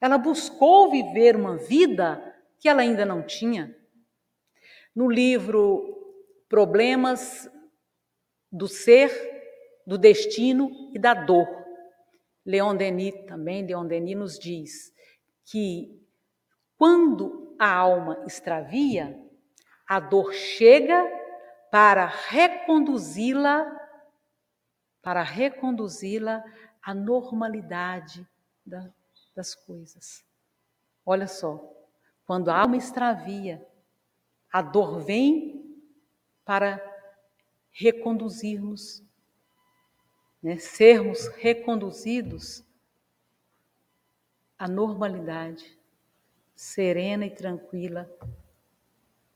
[0.00, 3.76] Ela buscou viver uma vida que ela ainda não tinha.
[4.94, 5.96] No livro
[6.48, 7.50] Problemas
[8.52, 9.10] do Ser,
[9.86, 11.48] do Destino e da Dor,
[12.44, 14.94] Leon Denis também, Leon Denis nos diz
[15.44, 16.00] que
[16.76, 19.18] quando a alma extravia,
[19.86, 21.04] a dor chega
[21.70, 23.78] para reconduzi-la
[25.02, 26.44] para reconduzi-la
[26.82, 28.26] à normalidade
[28.64, 28.92] da,
[29.34, 30.24] das coisas.
[31.04, 31.79] Olha só,
[32.30, 33.60] quando a alma extravia,
[34.52, 35.84] a dor vem
[36.44, 36.80] para
[37.72, 39.02] reconduzirmos,
[40.40, 42.64] né, sermos reconduzidos
[44.56, 45.76] à normalidade
[46.54, 48.08] serena e tranquila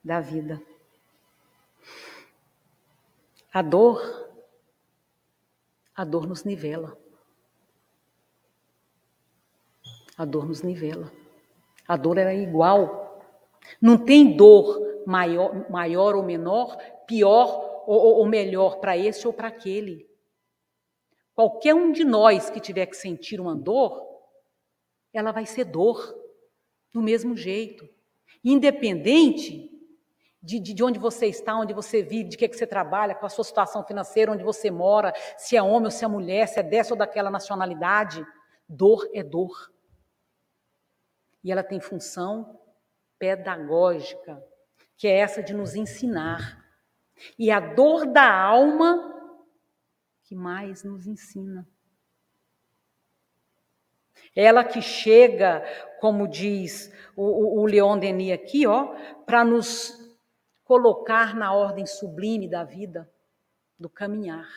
[0.04, 0.62] da vida.
[3.52, 4.00] A dor,
[5.96, 6.96] a dor nos nivela.
[10.16, 11.23] A dor nos nivela.
[11.86, 13.20] A dor era igual.
[13.80, 19.48] Não tem dor maior, maior ou menor, pior ou, ou melhor para esse ou para
[19.48, 20.08] aquele.
[21.34, 24.02] Qualquer um de nós que tiver que sentir uma dor,
[25.12, 26.14] ela vai ser dor
[26.92, 27.88] do mesmo jeito.
[28.42, 29.70] Independente
[30.40, 33.24] de, de, de, onde você está, onde você vive, de que, que você trabalha, com
[33.24, 36.60] a sua situação financeira, onde você mora, se é homem ou se é mulher, se
[36.60, 38.24] é dessa ou daquela nacionalidade,
[38.68, 39.72] dor é dor.
[41.44, 42.58] E ela tem função
[43.18, 44.42] pedagógica,
[44.96, 46.64] que é essa de nos ensinar.
[47.38, 49.12] E a dor da alma
[50.24, 51.68] que mais nos ensina.
[54.34, 55.62] Ela que chega,
[56.00, 58.94] como diz o, o Leon Denis aqui, ó,
[59.26, 59.92] para nos
[60.64, 63.08] colocar na ordem sublime da vida,
[63.78, 64.48] do caminhar.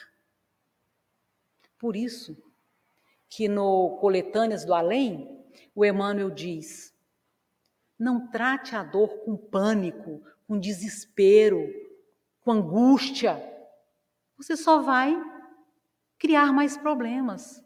[1.77, 2.35] Por isso
[3.29, 5.36] que no Coletâneas do Além,
[5.75, 6.97] o Emmanuel diz:
[7.97, 11.67] não trate a dor com pânico, com desespero,
[12.41, 13.41] com angústia.
[14.37, 15.15] Você só vai
[16.19, 17.63] criar mais problemas.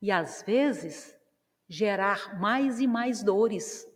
[0.00, 1.16] E às vezes
[1.68, 3.86] gerar mais e mais dores.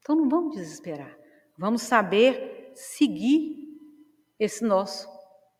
[0.00, 1.18] Então não vamos desesperar.
[1.58, 3.56] Vamos saber seguir
[4.38, 5.08] esse nosso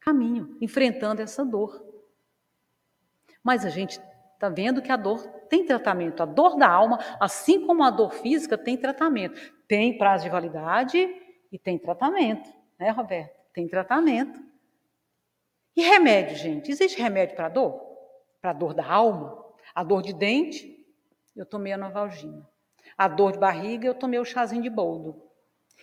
[0.00, 1.84] caminho, enfrentando essa dor.
[3.42, 3.98] Mas a gente
[4.36, 6.22] está vendo que a dor tem tratamento.
[6.22, 9.54] A dor da alma, assim como a dor física, tem tratamento.
[9.66, 10.98] Tem prazo de validade
[11.50, 13.34] e tem tratamento, né, Roberto?
[13.52, 14.40] Tem tratamento.
[15.74, 16.70] E remédio, gente?
[16.70, 17.80] Existe remédio para dor?
[18.40, 19.44] Para dor da alma?
[19.74, 20.86] A dor de dente,
[21.34, 22.48] eu tomei a Novalgina.
[22.96, 25.22] A dor de barriga, eu tomei o chazinho de boldo.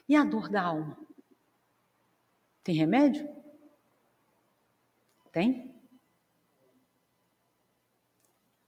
[0.07, 0.97] E a dor da alma?
[2.63, 3.27] Tem remédio?
[5.31, 5.72] Tem?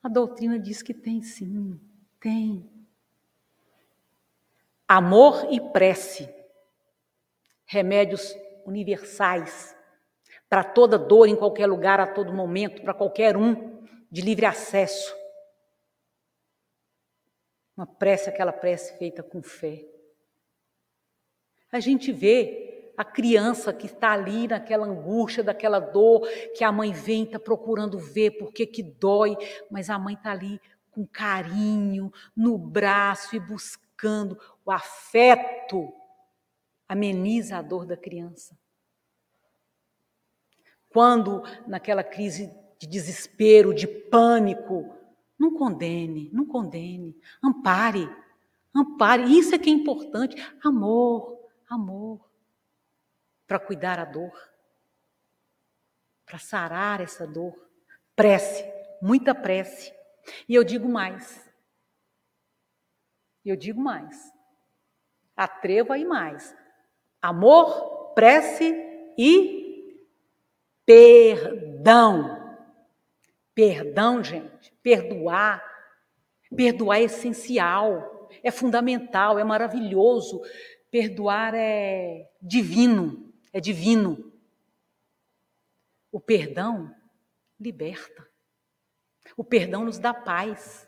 [0.06, 1.82] A doutrina diz que tem sim,
[2.20, 2.70] tem.
[4.88, 6.32] Amor e prece,
[7.66, 8.36] remédios
[8.68, 9.76] universais
[10.47, 15.12] para toda dor, em qualquer lugar, a todo momento, para qualquer um, de livre acesso.
[17.76, 19.88] Uma prece, aquela prece feita com fé.
[21.72, 22.64] A gente vê
[22.98, 28.00] a criança que está ali naquela angústia, daquela dor, que a mãe vem, está procurando
[28.00, 29.36] ver por que que dói,
[29.70, 30.60] mas a mãe está ali
[30.91, 35.93] com carinho, no braço e buscando o afeto,
[36.88, 38.58] ameniza a dor da criança.
[40.89, 44.96] Quando naquela crise de desespero, de pânico,
[45.38, 48.10] não condene, não condene, ampare,
[48.74, 49.24] ampare.
[49.24, 50.36] Isso é que é importante.
[50.64, 51.38] Amor,
[51.70, 52.22] amor.
[53.48, 54.34] Para cuidar a dor,
[56.26, 57.54] para sarar essa dor.
[58.16, 58.66] Prece,
[59.02, 59.93] muita prece.
[60.50, 61.46] E eu digo mais.
[63.46, 64.34] Eu digo mais.
[65.36, 66.56] Atrevo aí mais.
[67.22, 68.74] Amor, prece
[69.18, 70.02] e
[70.86, 72.58] perdão.
[73.54, 75.64] Perdão, gente, perdoar.
[76.56, 80.41] Perdoar é essencial, é fundamental, é maravilhoso.
[80.89, 83.24] Perdoar é divino,
[83.56, 84.34] é divino.
[86.12, 86.93] O perdão
[87.58, 88.30] liberta.
[89.38, 90.86] O perdão nos dá paz.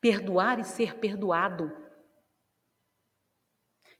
[0.00, 1.76] Perdoar e ser perdoado.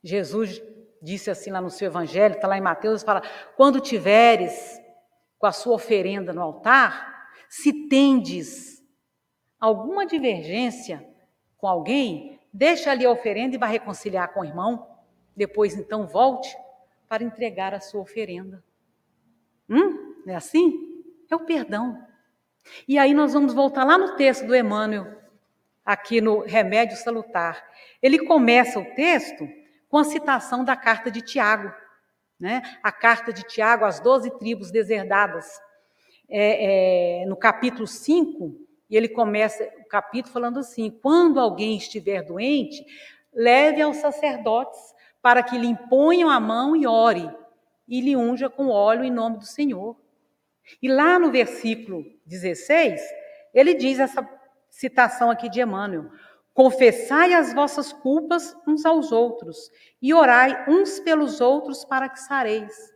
[0.01, 0.63] Jesus
[1.03, 3.23] disse assim lá no seu evangelho, está lá em Mateus, fala:
[3.57, 4.81] quando tiveres
[5.39, 8.81] com a sua oferenda no altar, se tendes
[9.59, 11.05] alguma divergência
[11.57, 14.94] com alguém, deixa ali a oferenda e vai reconciliar com o irmão.
[15.37, 16.57] Depois, então, volte
[17.09, 18.63] para entregar a sua oferenda.
[19.69, 20.23] Hum?
[20.25, 21.05] Não é assim?
[21.31, 22.07] É o perdão.
[22.89, 25.07] E aí nós vamos voltar lá no texto do Emmanuel,
[25.85, 27.63] aqui no Remédio Salutar.
[28.01, 29.47] Ele começa o texto
[29.89, 31.73] com a citação da carta de Tiago
[32.39, 32.63] né?
[32.83, 35.47] a carta de Tiago às doze tribos deserdadas,
[36.29, 38.55] é, é, no capítulo 5,
[38.91, 42.85] e ele começa o capítulo falando assim: quando alguém estiver doente,
[43.33, 44.94] leve aos sacerdotes
[45.25, 47.35] para que lhe imponham a mão e ore,
[47.89, 49.97] e lhe unja com óleo em nome do Senhor.
[50.83, 53.01] E lá no versículo 16,
[53.55, 54.29] ele diz essa
[54.69, 56.11] citação aqui de Emmanuel:
[56.53, 59.71] Confessai as vossas culpas uns aos outros
[60.03, 62.93] e orai uns pelos outros para que sareis.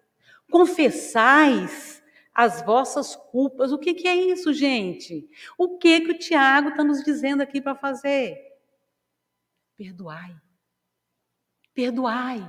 [0.50, 2.02] Confessais
[2.34, 3.72] as vossas culpas.
[3.72, 5.26] O que, que é isso, gente?
[5.56, 8.36] O que, que o Tiago está nos dizendo aqui para fazer?
[9.78, 10.36] Perdoai.
[11.78, 12.44] Perdoai.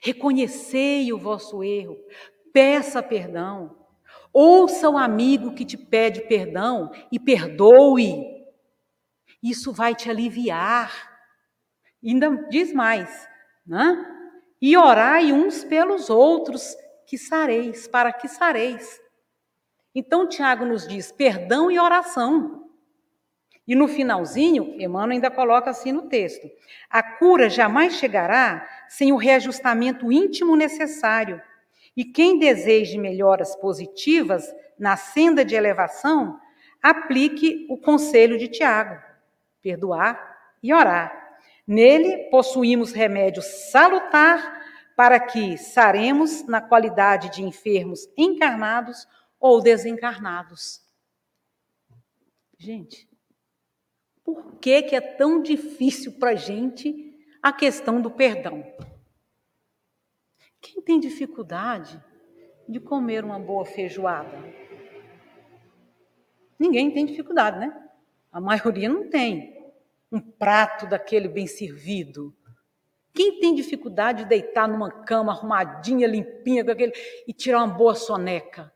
[0.00, 1.98] Reconhecei o vosso erro.
[2.50, 3.76] Peça perdão.
[4.32, 8.24] Ouça o amigo que te pede perdão e perdoe.
[9.42, 11.20] Isso vai te aliviar.
[12.02, 13.28] Ainda diz mais,
[13.66, 14.02] né?
[14.62, 16.74] E orai uns pelos outros,
[17.06, 18.98] que sareis, para que sareis.
[19.94, 22.67] Então, Tiago nos diz perdão e oração.
[23.68, 26.50] E no finalzinho, Emmanuel ainda coloca assim no texto:
[26.88, 31.40] a cura jamais chegará sem o reajustamento íntimo necessário.
[31.94, 36.40] E quem deseje melhoras positivas na senda de elevação,
[36.82, 38.98] aplique o conselho de Tiago
[39.60, 41.28] perdoar e orar.
[41.66, 44.62] Nele possuímos remédio salutar
[44.96, 49.06] para que saremos na qualidade de enfermos encarnados
[49.38, 50.80] ou desencarnados.
[52.56, 53.08] Gente,
[54.34, 58.62] por que, que é tão difícil para a gente a questão do perdão?
[60.60, 61.98] Quem tem dificuldade
[62.68, 64.36] de comer uma boa feijoada?
[66.58, 67.88] Ninguém tem dificuldade, né?
[68.30, 69.72] A maioria não tem
[70.12, 72.36] um prato daquele bem servido.
[73.14, 76.92] Quem tem dificuldade de deitar numa cama arrumadinha, limpinha, com aquele,
[77.26, 78.70] e tirar uma boa soneca?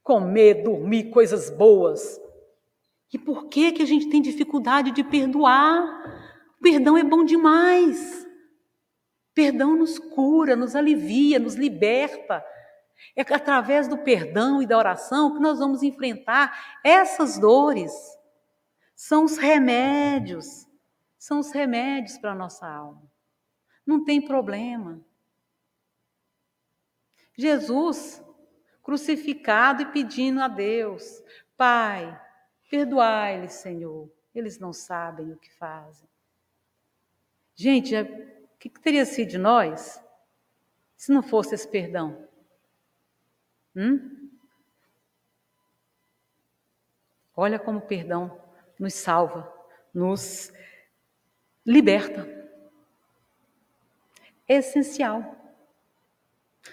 [0.00, 2.20] Comer, dormir, coisas boas.
[3.12, 5.82] E por que que a gente tem dificuldade de perdoar?
[6.58, 8.26] O perdão é bom demais.
[9.32, 12.44] Perdão nos cura, nos alivia, nos liberta.
[13.16, 17.92] É através do perdão e da oração que nós vamos enfrentar essas dores.
[18.94, 20.66] São os remédios,
[21.16, 23.02] são os remédios para a nossa alma.
[23.86, 25.00] Não tem problema.
[27.36, 28.22] Jesus,
[28.82, 31.22] crucificado e pedindo a Deus:
[31.56, 32.20] Pai,
[32.68, 36.08] perdoai-lhes, Senhor, eles não sabem o que fazem.
[37.54, 40.02] Gente, o que teria sido de nós
[40.96, 42.28] se não fosse esse perdão?
[43.74, 44.30] Hum?
[47.34, 48.40] Olha como o perdão
[48.78, 49.52] nos salva,
[49.94, 50.52] nos
[51.64, 52.26] liberta.
[54.46, 55.36] É essencial.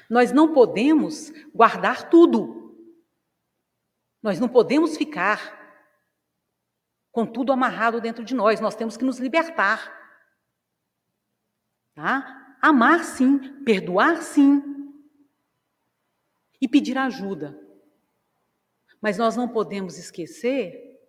[0.10, 2.76] Nós não podemos guardar tudo.
[4.22, 5.65] Nós não podemos ficar
[7.16, 8.60] com tudo amarrado dentro de nós.
[8.60, 9.90] Nós temos que nos libertar.
[11.94, 12.58] Tá?
[12.62, 14.62] Amar sim, perdoar sim.
[16.60, 17.58] E pedir ajuda.
[19.00, 21.00] Mas nós não podemos esquecer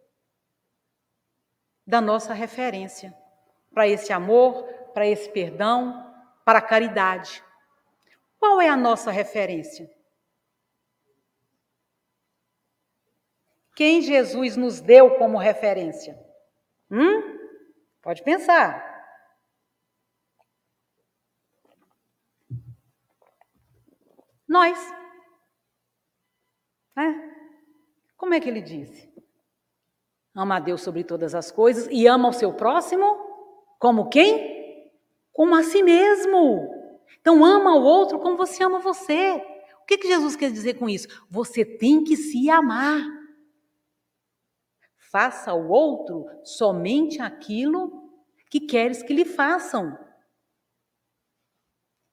[1.85, 3.13] da nossa referência
[3.75, 4.63] para esse amor,
[4.95, 7.43] para esse perdão, para a caridade.
[8.39, 9.91] Qual é a nossa referência?
[13.77, 16.19] Quem Jesus nos deu como referência?
[16.91, 17.39] Hum?
[18.01, 18.83] Pode pensar.
[24.49, 24.79] Nós.
[26.97, 27.37] É.
[28.17, 29.15] Como é que ele disse?
[30.35, 33.05] Ama a Deus sobre todas as coisas e ama o seu próximo
[33.79, 34.91] como quem?
[35.33, 36.67] Como a si mesmo.
[37.21, 39.35] Então, ama o outro como você ama você.
[39.83, 41.09] O que, que Jesus quer dizer com isso?
[41.29, 43.26] Você tem que se amar.
[45.19, 48.13] Faça ao outro somente aquilo
[48.51, 49.99] que queres que lhe façam.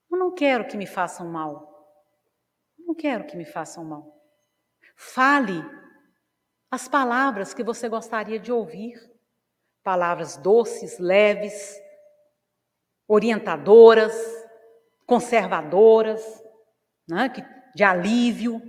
[0.09, 1.85] Eu não quero que me façam mal.
[2.79, 4.25] Eu não quero que me façam mal.
[4.95, 5.61] Fale
[6.71, 8.95] as palavras que você gostaria de ouvir.
[9.83, 11.77] Palavras doces, leves,
[13.05, 14.15] orientadoras,
[15.05, 16.23] conservadoras,
[17.05, 17.27] né,
[17.75, 18.61] de alívio.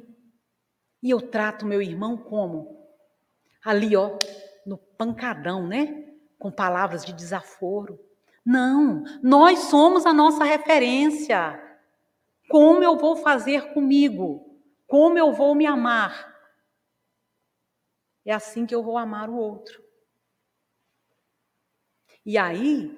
[1.00, 2.83] E eu trato meu irmão como?
[3.64, 4.18] Ali, ó,
[4.66, 6.14] no pancadão, né?
[6.38, 7.98] Com palavras de desaforo.
[8.44, 11.60] Não, nós somos a nossa referência.
[12.50, 14.60] Como eu vou fazer comigo?
[14.86, 16.34] Como eu vou me amar?
[18.24, 19.82] É assim que eu vou amar o outro.
[22.24, 22.94] E aí,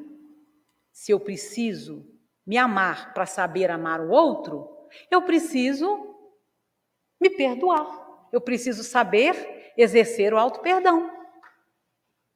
[0.92, 2.06] se eu preciso
[2.46, 4.68] me amar para saber amar o outro,
[5.10, 6.14] eu preciso
[7.20, 8.28] me perdoar.
[8.32, 11.10] Eu preciso saber exercer o auto-perdão.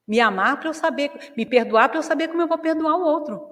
[0.07, 3.05] Me amar para eu saber, me perdoar para eu saber como eu vou perdoar o
[3.05, 3.49] outro.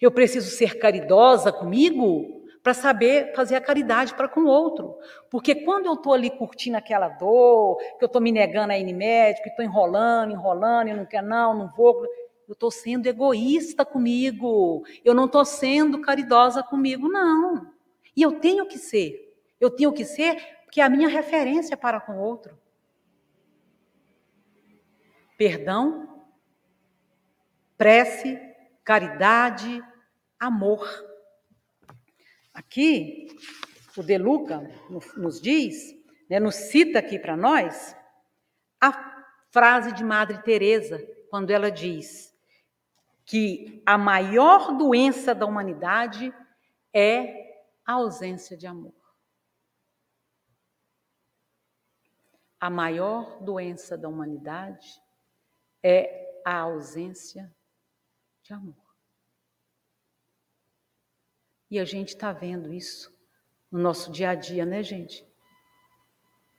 [0.00, 4.96] Eu preciso ser caridosa comigo para saber fazer a caridade para com o outro.
[5.30, 8.92] Porque quando eu estou ali curtindo aquela dor, que eu estou me negando a ir
[8.92, 12.04] médico, que estou enrolando, enrolando, e não quer não, não vou,
[12.48, 17.70] eu estou sendo egoísta comigo, eu não estou sendo caridosa comigo, não.
[18.16, 19.34] E eu tenho que ser.
[19.60, 22.58] Eu tenho que ser porque é a minha referência para com o outro.
[25.36, 26.24] Perdão,
[27.76, 28.38] prece,
[28.84, 29.82] caridade,
[30.38, 30.88] amor.
[32.52, 33.28] Aqui,
[33.96, 34.60] o De Luca
[35.16, 35.94] nos diz,
[36.30, 37.96] né, nos cita aqui para nós,
[38.80, 42.34] a frase de Madre Teresa, quando ela diz:
[43.24, 46.32] que a maior doença da humanidade
[46.92, 48.94] é a ausência de amor.
[52.60, 55.02] A maior doença da humanidade
[55.84, 57.54] é a ausência
[58.42, 58.74] de amor.
[61.70, 63.12] E a gente está vendo isso
[63.70, 65.26] no nosso dia a dia, né, gente?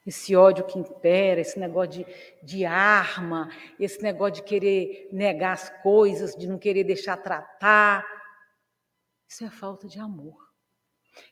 [0.05, 2.05] esse ódio que impera, esse negócio de,
[2.43, 3.49] de arma,
[3.79, 8.05] esse negócio de querer negar as coisas, de não querer deixar tratar.
[9.27, 10.37] Isso é falta de amor.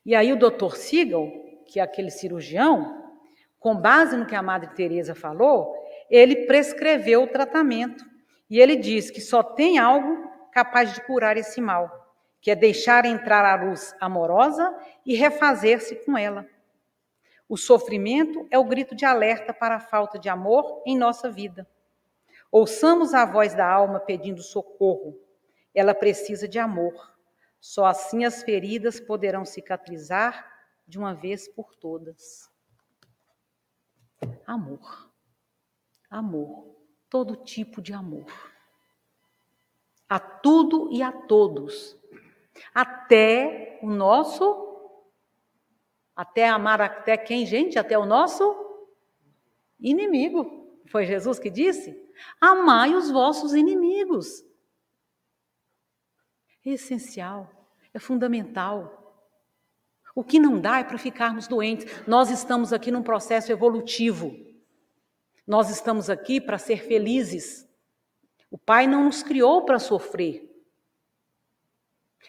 [0.03, 1.31] E aí o doutor Siegel,
[1.67, 3.13] que é aquele cirurgião,
[3.59, 5.75] com base no que a Madre Teresa falou,
[6.09, 8.05] ele prescreveu o tratamento.
[8.49, 13.05] E ele diz que só tem algo capaz de curar esse mal, que é deixar
[13.05, 14.75] entrar a luz amorosa
[15.05, 16.47] e refazer-se com ela.
[17.49, 21.67] O sofrimento é o grito de alerta para a falta de amor em nossa vida.
[22.51, 25.19] Ouçamos a voz da alma pedindo socorro.
[25.73, 27.13] Ela precisa de amor.
[27.59, 30.47] Só assim as feridas poderão cicatrizar
[30.87, 32.51] de uma vez por todas.
[34.45, 35.12] Amor.
[36.13, 36.77] Amor.
[37.09, 38.25] Todo tipo de amor.
[40.07, 41.97] A tudo e a todos.
[42.71, 44.45] Até o nosso.
[46.15, 47.79] Até amar até quem, gente?
[47.79, 48.55] Até o nosso
[49.79, 50.79] inimigo.
[50.85, 51.99] Foi Jesus que disse?
[52.39, 54.45] Amai os vossos inimigos.
[56.63, 57.49] É essencial,
[57.91, 59.25] é fundamental.
[60.13, 61.87] O que não dá é para ficarmos doentes.
[62.07, 64.52] Nós estamos aqui num processo evolutivo.
[65.45, 67.67] Nós estamos aqui para ser felizes.
[68.49, 70.49] O Pai não nos criou para sofrer.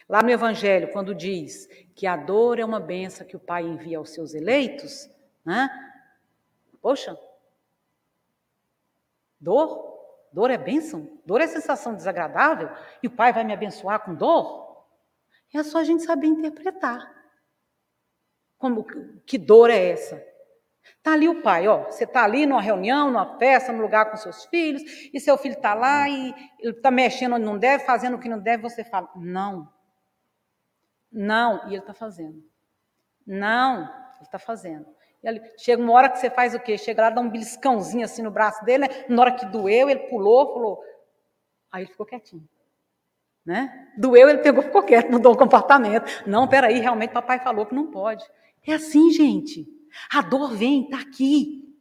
[0.08, 3.98] Lá no Evangelho, quando diz que a dor é uma benção que o Pai envia
[3.98, 5.08] aos seus eleitos,
[5.44, 5.68] né?
[6.82, 7.18] Poxa,
[9.40, 9.94] dor?
[10.32, 11.18] Dor é bênção?
[11.24, 12.68] Dor é sensação desagradável?
[13.02, 14.84] E o Pai vai me abençoar com dor?
[15.54, 17.14] É só a gente saber interpretar.
[18.58, 18.84] Como,
[19.24, 20.33] que dor é essa?
[21.02, 21.84] Tá ali o pai, ó.
[21.84, 24.82] Você tá ali numa reunião, numa festa, no lugar com seus filhos,
[25.12, 28.28] e seu filho tá lá e ele tá mexendo onde não deve, fazendo o que
[28.28, 29.72] não deve, você fala: "Não".
[31.12, 32.42] Não, e ele tá fazendo.
[33.26, 33.82] Não,
[34.20, 34.86] ele tá fazendo.
[35.22, 36.76] E ali, chega uma hora que você faz o quê?
[36.76, 39.04] Chega lá, dá um beliscãozinho assim no braço dele, né?
[39.08, 40.82] na hora que doeu, ele pulou, falou.
[41.72, 42.46] Aí ele ficou quietinho.
[43.44, 43.90] Né?
[43.96, 46.04] Doeu, ele pegou, ficou quieto, mudou o comportamento.
[46.26, 48.24] Não, peraí, realmente papai falou que não pode.
[48.66, 49.66] É assim, gente.
[50.10, 51.76] A dor vem, está aqui.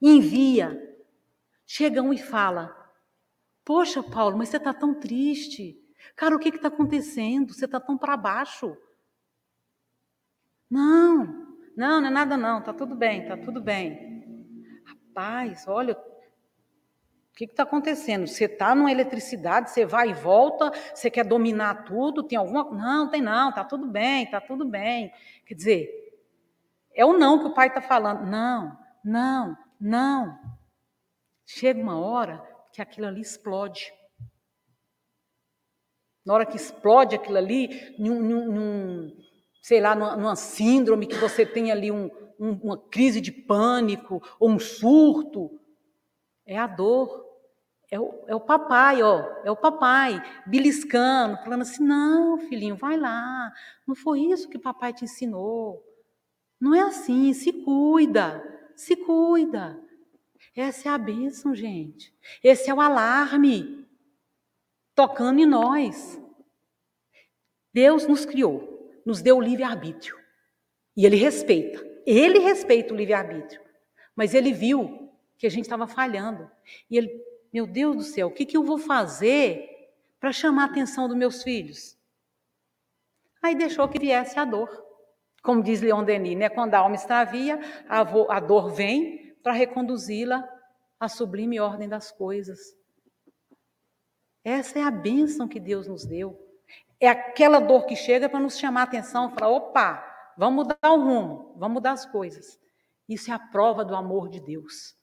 [0.00, 0.78] Envia.
[1.66, 2.76] Chega um e fala:
[3.64, 5.80] Poxa, Paulo, mas você está tão triste.
[6.16, 7.52] Cara, o que está acontecendo?
[7.52, 8.76] Você está tão para baixo.
[10.68, 14.82] Não, não, não é nada não, está tudo bem, está tudo bem.
[14.84, 18.26] Rapaz, olha, o que está acontecendo?
[18.26, 22.70] Você está numa eletricidade, você vai e volta, você quer dominar tudo, tem alguma.
[22.70, 25.12] Não, tem não, está tudo bem, está tudo bem.
[25.44, 25.99] Quer dizer,
[26.94, 28.26] é o não que o pai está falando.
[28.26, 30.38] Não, não, não.
[31.46, 33.92] Chega uma hora que aquilo ali explode.
[36.24, 39.16] Na hora que explode aquilo ali, num, num,
[39.62, 44.22] sei lá, numa, numa, síndrome, que você tem ali um, um, uma crise de pânico
[44.38, 45.50] ou um surto,
[46.46, 47.28] é a dor.
[47.92, 52.96] É o, é o papai, ó, é o papai, beliscando, falando assim: não, filhinho, vai
[52.96, 53.52] lá,
[53.84, 55.82] não foi isso que papai te ensinou.
[56.60, 58.42] Não é assim, se cuida,
[58.76, 59.82] se cuida.
[60.54, 62.14] Essa é a bênção, gente.
[62.42, 63.88] Esse é o alarme
[64.94, 66.20] tocando em nós.
[67.72, 70.18] Deus nos criou, nos deu o livre-arbítrio.
[70.96, 71.88] E Ele respeita.
[72.04, 73.62] Ele respeita o livre-arbítrio.
[74.14, 76.50] Mas Ele viu que a gente estava falhando.
[76.90, 80.66] E Ele meu Deus do céu, o que, que eu vou fazer para chamar a
[80.66, 81.98] atenção dos meus filhos?
[83.42, 84.68] Aí deixou que viesse a dor.
[85.42, 86.48] Como diz Leon Denis, né?
[86.48, 90.46] quando a alma extravia, a, a dor vem para reconduzi-la
[90.98, 92.58] à sublime ordem das coisas.
[94.44, 96.38] Essa é a bênção que Deus nos deu.
[96.98, 100.04] É aquela dor que chega para nos chamar a atenção, falar: opa,
[100.36, 102.60] vamos mudar o rumo, vamos mudar as coisas.
[103.08, 104.94] Isso é a prova do amor de Deus.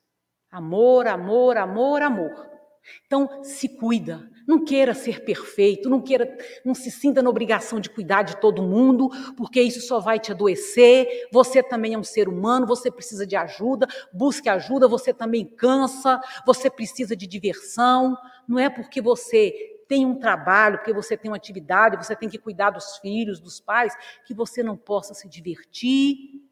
[0.51, 2.56] Amor, amor, amor, amor.
[3.05, 4.29] Então, se cuida.
[4.47, 8.63] Não queira ser perfeito, não queira, não se sinta na obrigação de cuidar de todo
[8.63, 11.27] mundo, porque isso só vai te adoecer.
[11.31, 16.21] Você também é um ser humano, você precisa de ajuda, busque ajuda, você também cansa,
[16.45, 18.17] você precisa de diversão.
[18.47, 22.37] Não é porque você tem um trabalho, porque você tem uma atividade, você tem que
[22.37, 23.93] cuidar dos filhos, dos pais,
[24.25, 26.47] que você não possa se divertir,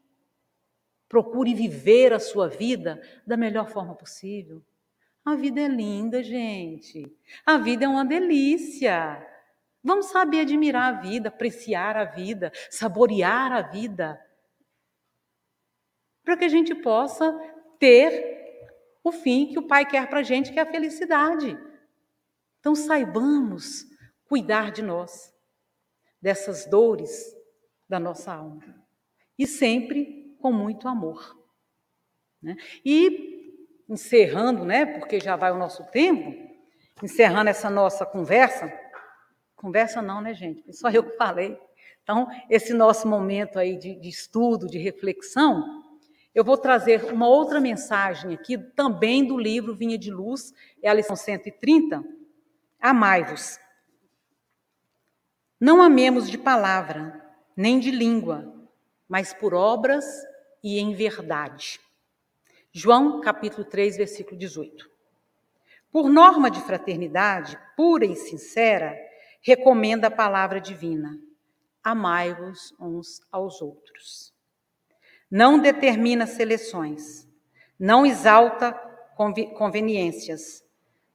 [1.08, 4.62] Procure viver a sua vida da melhor forma possível.
[5.26, 7.12] A vida é linda, gente.
[7.44, 9.20] A vida é uma delícia.
[9.82, 14.24] Vamos saber admirar a vida, apreciar a vida, saborear a vida.
[16.22, 17.32] Para que a gente possa
[17.76, 18.36] ter
[19.02, 21.58] o fim que o Pai quer para a gente, que é a felicidade.
[22.60, 23.84] Então saibamos
[24.26, 25.34] cuidar de nós,
[26.22, 27.34] dessas dores
[27.88, 28.86] da nossa alma.
[29.36, 31.36] E sempre com muito amor.
[32.40, 32.56] Né?
[32.84, 33.35] E
[33.88, 36.34] encerrando, né, porque já vai o nosso tempo,
[37.02, 38.72] encerrando essa nossa conversa,
[39.54, 40.72] conversa não, né, gente?
[40.72, 41.58] Só eu que falei.
[42.02, 45.82] Então, esse nosso momento aí de, de estudo, de reflexão,
[46.34, 50.94] eu vou trazer uma outra mensagem aqui, também do livro Vinha de Luz, é a
[50.94, 52.04] lição 130.
[52.78, 53.58] Amai-vos.
[55.58, 57.24] Não amemos de palavra,
[57.56, 58.54] nem de língua,
[59.08, 60.04] mas por obras
[60.62, 61.80] e em verdade.
[62.78, 64.90] João capítulo 3, versículo 18.
[65.90, 68.94] Por norma de fraternidade pura e sincera,
[69.40, 71.18] recomenda a palavra divina:
[71.82, 74.30] amai-vos uns aos outros.
[75.30, 77.26] Não determina seleções,
[77.80, 78.72] não exalta
[79.56, 80.62] conveniências,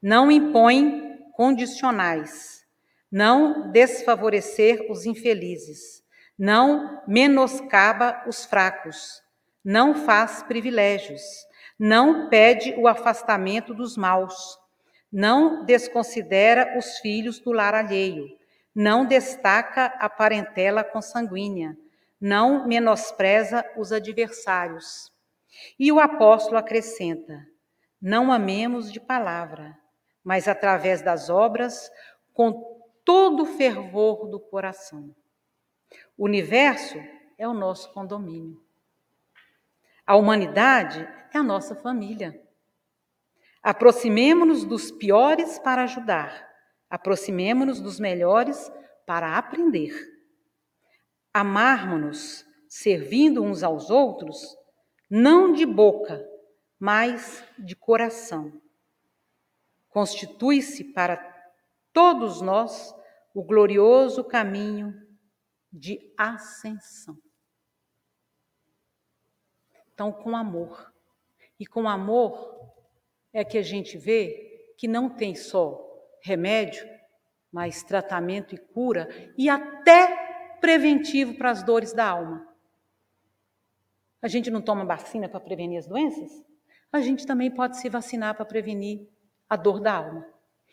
[0.01, 2.65] não impõe condicionais,
[3.11, 6.03] não desfavorecer os infelizes,
[6.35, 9.21] não menoscaba os fracos,
[9.63, 11.21] não faz privilégios,
[11.83, 14.55] não pede o afastamento dos maus,
[15.11, 18.37] não desconsidera os filhos do lar alheio,
[18.73, 21.75] não destaca a parentela consanguínea,
[22.19, 25.11] não menospreza os adversários.
[25.79, 27.47] E o apóstolo acrescenta:
[27.99, 29.75] não amemos de palavra,
[30.23, 31.91] mas através das obras,
[32.31, 35.15] com todo o fervor do coração.
[36.15, 36.99] O universo
[37.39, 38.61] é o nosso condomínio.
[40.11, 42.37] A humanidade é a nossa família.
[43.63, 46.49] Aproximemo-nos dos piores para ajudar,
[46.89, 48.69] aproximemo-nos dos melhores
[49.07, 49.95] para aprender.
[51.33, 54.53] Amarmos-nos, servindo uns aos outros,
[55.09, 56.21] não de boca,
[56.77, 58.61] mas de coração.
[59.87, 61.15] Constitui-se para
[61.93, 62.93] todos nós
[63.33, 64.93] o glorioso caminho
[65.71, 67.17] de ascensão.
[70.01, 70.91] Então, com amor.
[71.59, 72.73] E com amor
[73.31, 75.79] é que a gente vê que não tem só
[76.23, 76.83] remédio,
[77.51, 82.51] mas tratamento e cura e até preventivo para as dores da alma.
[84.19, 86.31] A gente não toma vacina para prevenir as doenças?
[86.91, 89.07] A gente também pode se vacinar para prevenir
[89.47, 90.27] a dor da alma.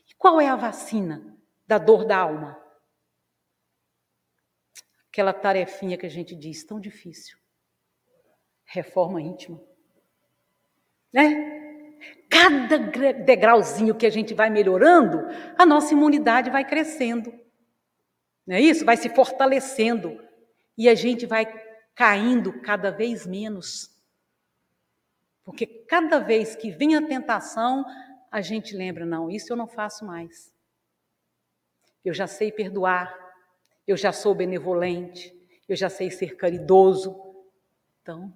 [0.09, 2.59] E qual é a vacina da dor da alma?
[5.11, 7.38] Aquela tarefinha que a gente diz tão difícil
[8.69, 9.61] reforma íntima.
[11.13, 11.57] Né?
[12.31, 15.23] Cada degrauzinho que a gente vai melhorando,
[15.57, 17.33] a nossa imunidade vai crescendo.
[18.47, 18.85] Não é isso?
[18.85, 20.23] Vai se fortalecendo.
[20.77, 21.47] E a gente vai
[21.95, 23.91] caindo cada vez menos.
[25.45, 27.85] Porque cada vez que vem a tentação,
[28.31, 30.55] a gente lembra: não, isso eu não faço mais.
[32.05, 33.13] Eu já sei perdoar,
[33.87, 35.35] eu já sou benevolente,
[35.67, 37.19] eu já sei ser caridoso.
[38.03, 38.35] Então,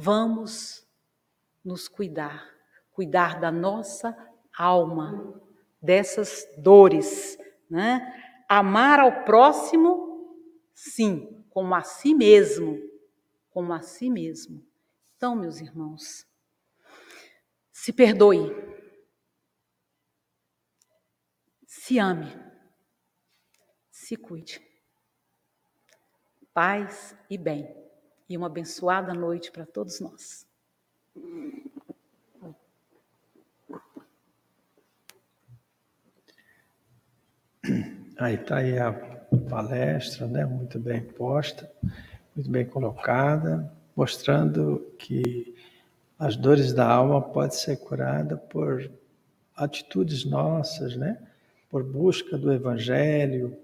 [0.00, 0.86] Vamos
[1.64, 2.48] nos cuidar,
[2.92, 4.16] cuidar da nossa
[4.56, 5.42] alma,
[5.82, 7.36] dessas dores,
[7.68, 8.44] né?
[8.48, 10.40] Amar ao próximo,
[10.72, 12.80] sim, como a si mesmo,
[13.50, 14.64] como a si mesmo.
[15.16, 16.24] Então, meus irmãos,
[17.72, 18.54] se perdoe,
[21.66, 22.40] se ame,
[23.90, 24.64] se cuide.
[26.54, 27.87] Paz e bem
[28.28, 30.46] e uma abençoada noite para todos nós.
[38.18, 38.92] Aí está aí a
[39.48, 40.44] palestra, né?
[40.44, 41.70] muito bem posta,
[42.34, 45.54] muito bem colocada, mostrando que
[46.18, 48.90] as dores da alma podem ser curadas por
[49.54, 51.18] atitudes nossas, né?
[51.70, 53.56] por busca do Evangelho.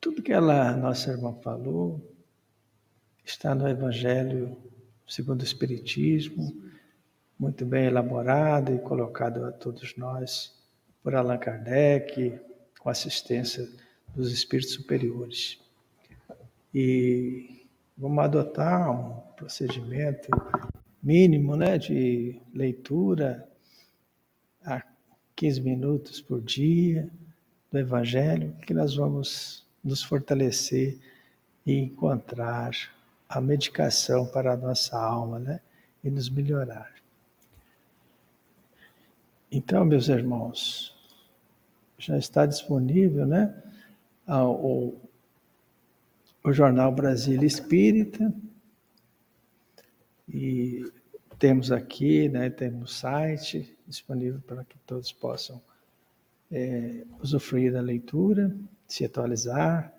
[0.00, 2.00] Tudo que ela, nossa irmã falou,
[3.30, 4.56] está no Evangelho
[5.06, 6.52] segundo o Espiritismo,
[7.38, 10.54] muito bem elaborado e colocado a todos nós
[11.02, 12.38] por Allan Kardec,
[12.78, 13.68] com assistência
[14.14, 15.58] dos espíritos superiores.
[16.74, 17.66] E
[17.96, 20.28] vamos adotar um procedimento
[21.02, 23.48] mínimo né, de leitura
[24.64, 24.82] a
[25.36, 27.08] 15 minutos por dia
[27.70, 30.98] do Evangelho, que nós vamos nos fortalecer
[31.64, 32.99] e encontrar
[33.30, 35.60] a medicação para a nossa alma, né?
[36.02, 36.92] E nos melhorar.
[39.52, 40.92] Então, meus irmãos,
[41.96, 43.54] já está disponível, né?
[44.26, 44.96] O,
[46.42, 48.34] o jornal Brasília Espírita
[50.28, 50.84] e
[51.38, 52.50] temos aqui, né?
[52.50, 55.62] Temos site disponível para que todos possam
[56.50, 58.52] é, usufruir da leitura,
[58.88, 59.94] se atualizar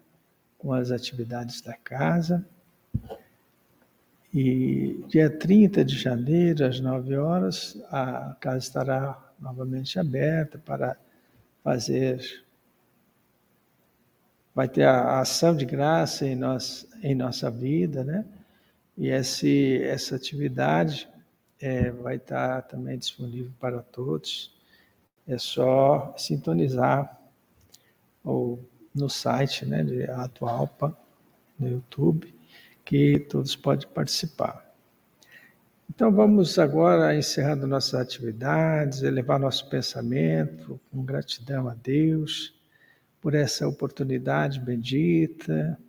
[0.58, 2.46] com as atividades da casa.
[4.34, 10.96] E dia 30 de janeiro, às 9 horas, a casa estará novamente aberta para
[11.62, 12.46] fazer.
[14.56, 18.24] Vai ter a ação de graça em, nós, em nossa vida, né?
[18.98, 21.10] E esse, essa atividade
[21.60, 24.54] é, vai estar também disponível para todos.
[25.28, 27.20] É só sintonizar
[28.24, 28.64] ou
[28.96, 30.98] no site né, de Atualpa,
[31.60, 32.41] no YouTube
[32.92, 34.70] que todos podem participar.
[35.90, 42.54] Então vamos agora encerrando nossas atividades, elevar nosso pensamento com gratidão a Deus
[43.22, 45.80] por essa oportunidade bendita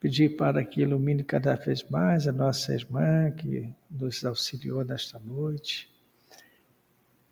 [0.00, 5.88] Pedir para que ilumine cada vez mais a nossa irmã que nos auxiliou nesta noite.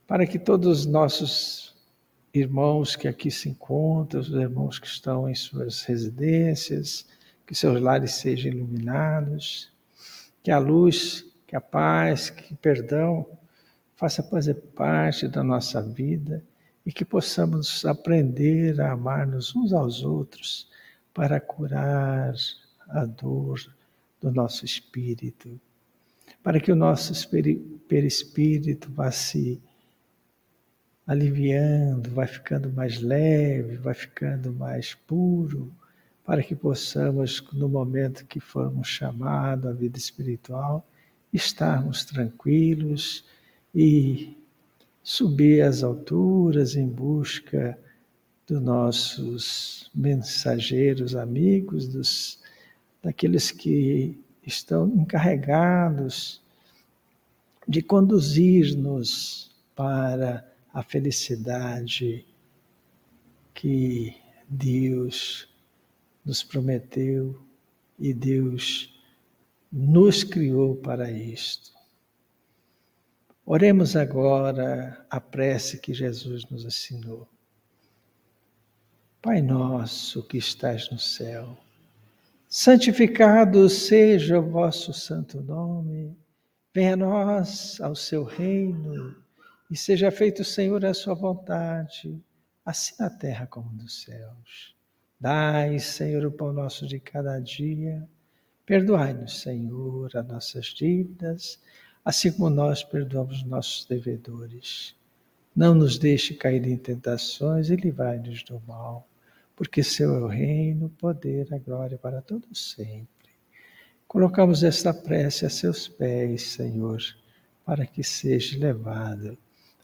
[0.07, 1.75] Para que todos os nossos
[2.33, 7.07] irmãos que aqui se encontram, os irmãos que estão em suas residências,
[7.47, 9.71] que seus lares sejam iluminados,
[10.43, 13.27] que a luz, que a paz, que o perdão
[13.95, 16.43] faça fazer parte da nossa vida
[16.85, 20.69] e que possamos aprender a amar-nos uns aos outros
[21.15, 22.35] para curar
[22.89, 23.59] a dor
[24.21, 25.61] do nosso espírito,
[26.43, 27.13] para que o nosso
[27.89, 29.61] perispírito vá se
[31.07, 35.73] aliviando, vai ficando mais leve, vai ficando mais puro,
[36.27, 40.85] para que possamos, no momento que formos chamados à vida espiritual,
[41.33, 43.25] estarmos tranquilos
[43.73, 44.37] e
[45.05, 47.79] subir às alturas em busca
[48.45, 52.41] dos nossos mensageiros amigos, dos,
[53.01, 56.43] daqueles que estão encarregados
[57.69, 62.27] de conduzir-nos para a felicidade
[63.55, 64.17] que
[64.49, 65.49] Deus
[66.27, 67.41] nos prometeu
[67.97, 68.93] e Deus
[69.73, 71.71] nos criou para isto.
[73.45, 77.29] Oremos agora a prece que Jesus nos ensinou.
[79.23, 81.57] Pai nosso que estás no céu,
[82.49, 86.17] santificado seja o vosso santo nome,
[86.75, 89.17] venha a nós ao seu reino
[89.71, 92.21] e seja feito, Senhor, a sua vontade,
[92.65, 94.76] assim na terra como nos céus.
[95.19, 98.07] Dai, Senhor, o pão nosso de cada dia.
[98.65, 101.59] Perdoai-nos, Senhor, as nossas dívidas
[102.07, 104.95] assim como nós perdoamos nossos devedores.
[105.57, 109.09] Não nos deixe cair em tentações e livrai-nos do mal,
[109.57, 113.09] porque seu é o reino, o poder, a glória para todos sempre.
[114.07, 117.03] Colocamos esta prece a seus pés, Senhor,
[117.65, 119.37] para que seja levado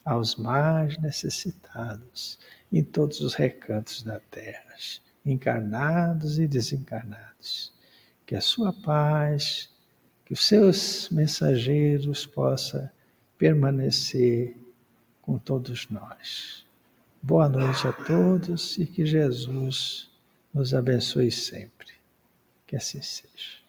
[0.05, 2.39] aos mais necessitados
[2.73, 4.77] em todos os recantos da terra,
[5.25, 7.73] encarnados e desencarnados.
[8.27, 9.71] Que a sua paz,
[10.25, 12.89] que os seus mensageiros possam
[13.39, 14.57] permanecer
[15.21, 16.65] com todos nós.
[17.23, 20.11] Boa noite a todos e que Jesus
[20.53, 21.89] nos abençoe sempre.
[22.67, 23.62] Que assim seja.